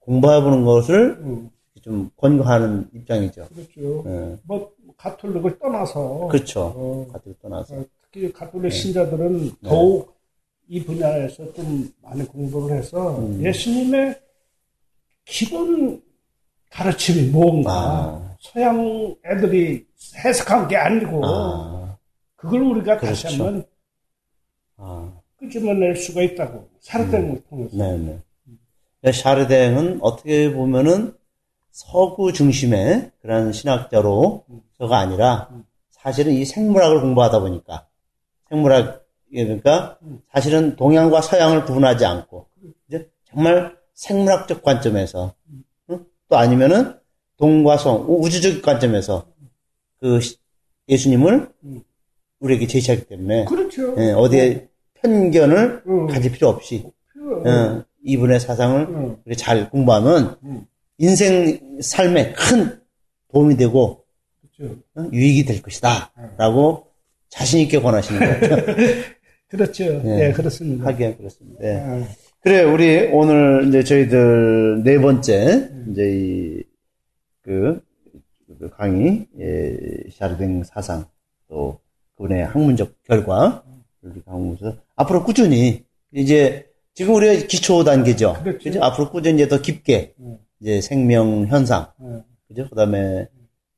[0.00, 1.50] 공부해보는 것을 음.
[1.82, 3.48] 좀 권고하는 입장이죠.
[3.52, 4.02] 그렇죠.
[4.04, 4.36] 네.
[4.44, 6.60] 뭐 가톨릭을 떠나서 그렇죠.
[6.76, 8.76] 어, 가톨릭 떠나서 특히 가톨릭 네.
[8.76, 9.68] 신자들은 네.
[9.68, 10.15] 더욱
[10.68, 13.44] 이 분야에서 좀 많이 공부를 해서 음.
[13.44, 14.20] 예수님의
[15.24, 16.02] 기본
[16.70, 18.36] 가르침이 뭔가 아.
[18.40, 19.86] 서양 애들이
[20.24, 21.96] 해석한 게 아니고 아.
[22.34, 23.22] 그걸 우리가 그렇죠.
[23.22, 23.64] 다시 한번
[24.76, 25.12] 아.
[25.36, 27.42] 끄집어낼 수가 있다고 샤르댕을 음.
[27.48, 27.76] 통해서.
[27.76, 28.18] 네네.
[29.02, 29.12] 네.
[29.12, 31.14] 샤르댕은 어떻게 보면은
[31.70, 34.92] 서구 중심의 그런 신학자로서가 음.
[34.92, 35.64] 아니라 음.
[35.90, 37.86] 사실은 이 생물학을 공부하다 보니까
[38.48, 39.98] 생물학 그러니까
[40.32, 42.46] 사실은 동양과 서양을 구분하지 않고
[42.88, 45.34] 이제 정말 생물학적 관점에서
[46.28, 46.94] 또 아니면은
[47.36, 49.26] 동과 성 우주적 관점에서
[50.00, 50.20] 그
[50.88, 51.48] 예수님을
[52.40, 53.94] 우리에게 제시하기 때문에 그렇죠.
[53.98, 56.06] 예, 어디에 편견을 응.
[56.06, 56.84] 가질 필요 없이
[57.16, 57.84] 응.
[58.04, 58.86] 이분의 사상을
[59.26, 59.34] 응.
[59.36, 60.36] 잘 공부하면
[60.98, 62.80] 인생 삶에 큰
[63.32, 64.04] 도움이 되고
[64.56, 64.76] 그렇죠.
[65.12, 66.86] 유익이 될 것이다 라고
[67.28, 68.56] 자신 있게 권하시는 거예요.
[69.48, 69.84] 그렇죠.
[69.84, 70.86] 예, 그렇습니다.
[70.86, 71.64] 하기가 그렇습니다.
[71.64, 72.04] 예.
[72.40, 76.62] 그래, 우리 오늘 이제 저희들 네 번째, 이제 이,
[77.42, 77.80] 그,
[78.58, 79.76] 그 강의, 예,
[80.12, 81.06] 샤르댕 사상,
[81.48, 81.80] 또
[82.16, 83.64] 그분의 학문적 결과,
[84.02, 88.36] 이렇게 하면서 앞으로 꾸준히, 이제, 지금 우리가 기초 단계죠.
[88.42, 88.58] 그렇죠.
[88.64, 88.82] 그죠?
[88.82, 90.38] 앞으로 꾸준히 이제 더 깊게, 음.
[90.60, 92.22] 이제 생명 현상, 예.
[92.48, 92.68] 그죠?
[92.68, 93.28] 그 다음에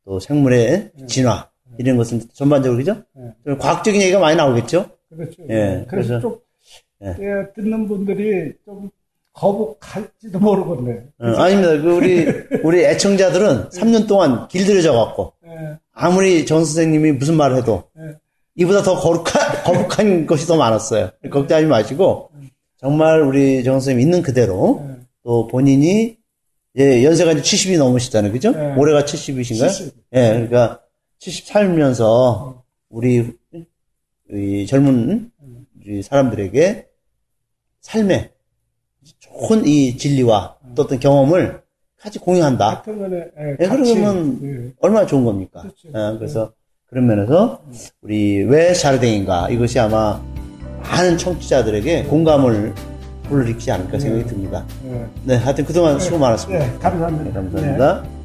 [0.04, 3.02] 또 생물의 진화, 이런 것은 전반적으로, 그죠?
[3.18, 3.32] 예.
[3.44, 4.90] 좀 과학적인 얘기가 많이 나오겠죠?
[5.11, 5.42] 그렇죠.
[5.48, 6.38] 예, 그래서, 그래서- 좀
[7.04, 7.09] 예.
[7.20, 8.90] 예, 듣는 분들이 좀
[9.32, 11.00] 거북할지도 모르겠네.
[11.20, 11.80] 어, 아닙니다.
[11.80, 12.26] 그 우리,
[12.64, 18.16] 우리 애청자들은 3년 동안 길들여져 갖고, 예, 아무리 정 선생님이 무슨 말을 해도, 예.
[18.56, 21.11] 이보다 더 거룩한, 거룩한 것이 더 많았어요.
[21.30, 22.30] 걱정하지 마시고,
[22.78, 24.96] 정말 우리 정 선생님 있는 그대로, 예.
[25.22, 26.16] 또 본인이,
[26.76, 28.32] 예, 연세가 이제 70이 넘으시잖아요.
[28.32, 28.50] 그죠?
[28.50, 28.74] 네.
[28.76, 29.68] 올해가 70이신가요?
[29.68, 29.94] 70.
[30.14, 30.80] 예, 그러니까
[31.20, 33.32] 70 살면서 우리
[34.32, 35.30] 이 젊은
[35.80, 36.86] 우리 사람들에게
[37.80, 38.30] 삶의
[39.18, 41.62] 좋은 이 진리와 또 어떤 경험을
[41.98, 42.84] 같이 공유한다.
[42.86, 44.72] 예, 예, 그러면 예.
[44.80, 45.62] 얼마나 좋은 겁니까?
[45.62, 45.88] 그렇죠.
[45.88, 46.52] 예, 그래서
[46.86, 47.62] 그런 면에서
[48.02, 50.22] 우리 왜 샤르댕인가 이것이 아마
[50.82, 52.74] 많은 청취자들에게 공감을
[53.24, 54.64] 불러일으키지 않을까 생각이 듭니다.
[54.86, 55.06] 예.
[55.24, 56.64] 네, 하여튼 그동안 수고 많았습니다.
[56.64, 57.24] 예, 감사합니다.
[57.24, 58.17] 네, 감사합니다.